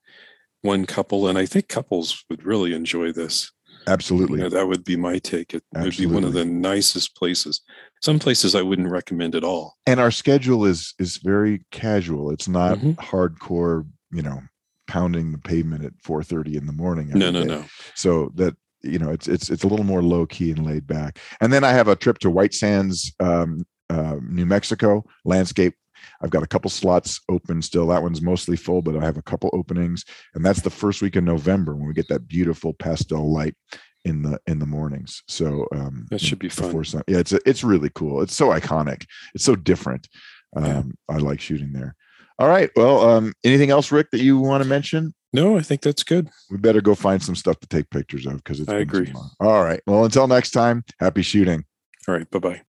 one 0.61 0.85
couple. 0.85 1.27
And 1.27 1.37
I 1.37 1.45
think 1.45 1.67
couples 1.67 2.23
would 2.29 2.45
really 2.45 2.73
enjoy 2.73 3.11
this. 3.11 3.51
Absolutely. 3.87 4.37
You 4.37 4.43
know, 4.43 4.49
that 4.49 4.67
would 4.67 4.83
be 4.83 4.95
my 4.95 5.17
take. 5.19 5.53
It 5.53 5.63
Absolutely. 5.75 6.05
would 6.05 6.09
be 6.09 6.15
one 6.15 6.23
of 6.23 6.33
the 6.33 6.45
nicest 6.45 7.15
places. 7.15 7.61
Some 8.01 8.19
places 8.19 8.55
I 8.55 8.61
wouldn't 8.61 8.91
recommend 8.91 9.35
at 9.35 9.43
all. 9.43 9.77
And 9.85 9.99
our 9.99 10.11
schedule 10.11 10.65
is 10.65 10.93
is 10.99 11.17
very 11.17 11.65
casual. 11.71 12.31
It's 12.31 12.47
not 12.47 12.77
mm-hmm. 12.77 12.91
hardcore, 12.91 13.87
you 14.11 14.21
know, 14.21 14.41
pounding 14.87 15.31
the 15.31 15.39
pavement 15.39 15.85
at 15.85 15.97
4:30 16.03 16.57
in 16.57 16.67
the 16.67 16.73
morning. 16.73 17.09
No, 17.09 17.31
no, 17.31 17.41
day. 17.41 17.47
no. 17.47 17.65
So 17.95 18.31
that 18.35 18.55
you 18.83 18.99
know, 18.99 19.09
it's 19.09 19.27
it's 19.27 19.49
it's 19.49 19.63
a 19.63 19.67
little 19.67 19.85
more 19.85 20.03
low 20.03 20.25
key 20.25 20.51
and 20.51 20.65
laid 20.65 20.85
back. 20.85 21.19
And 21.39 21.51
then 21.51 21.63
I 21.63 21.71
have 21.71 21.87
a 21.87 21.95
trip 21.95 22.19
to 22.19 22.29
White 22.29 22.53
Sands, 22.53 23.13
um, 23.19 23.65
uh, 23.91 24.17
New 24.21 24.45
Mexico 24.45 25.05
landscape. 25.25 25.75
I've 26.21 26.29
got 26.29 26.43
a 26.43 26.47
couple 26.47 26.69
slots 26.69 27.19
open 27.29 27.61
still. 27.61 27.87
That 27.87 28.01
one's 28.01 28.21
mostly 28.21 28.57
full, 28.57 28.81
but 28.81 28.97
I 28.97 29.05
have 29.05 29.17
a 29.17 29.21
couple 29.21 29.49
openings, 29.53 30.03
and 30.33 30.43
that's 30.43 30.61
the 30.61 30.69
first 30.69 31.01
week 31.01 31.15
in 31.15 31.25
November 31.25 31.75
when 31.75 31.87
we 31.87 31.93
get 31.93 32.07
that 32.07 32.27
beautiful 32.27 32.73
pastel 32.73 33.31
light 33.31 33.55
in 34.03 34.23
the 34.23 34.39
in 34.47 34.59
the 34.59 34.65
mornings. 34.65 35.21
So 35.27 35.67
um, 35.75 36.07
that 36.09 36.21
should 36.21 36.39
be 36.39 36.49
fun. 36.49 36.83
Sun. 36.83 37.03
Yeah, 37.07 37.19
it's 37.19 37.33
it's 37.33 37.63
really 37.63 37.91
cool. 37.93 38.21
It's 38.21 38.35
so 38.35 38.49
iconic. 38.49 39.05
It's 39.35 39.43
so 39.43 39.55
different. 39.55 40.07
Um, 40.55 40.93
yeah. 41.09 41.15
I 41.15 41.17
like 41.19 41.39
shooting 41.39 41.73
there. 41.73 41.95
All 42.39 42.47
right. 42.47 42.71
Well, 42.75 43.07
um, 43.07 43.33
anything 43.43 43.69
else, 43.69 43.91
Rick, 43.91 44.09
that 44.11 44.21
you 44.21 44.39
want 44.39 44.63
to 44.63 44.69
mention? 44.69 45.13
No, 45.33 45.57
I 45.57 45.61
think 45.61 45.81
that's 45.81 46.03
good. 46.03 46.29
We 46.49 46.57
better 46.57 46.81
go 46.81 46.95
find 46.95 47.21
some 47.21 47.35
stuff 47.35 47.59
to 47.59 47.67
take 47.67 47.89
pictures 47.89 48.25
of 48.25 48.37
because 48.37 48.59
it's. 48.59 48.69
I 48.69 48.77
agree. 48.77 49.13
All 49.39 49.63
right. 49.63 49.81
Well, 49.85 50.03
until 50.05 50.27
next 50.27 50.51
time, 50.51 50.83
happy 50.99 51.21
shooting. 51.21 51.65
All 52.07 52.15
right. 52.15 52.29
Bye 52.31 52.39
bye. 52.39 52.61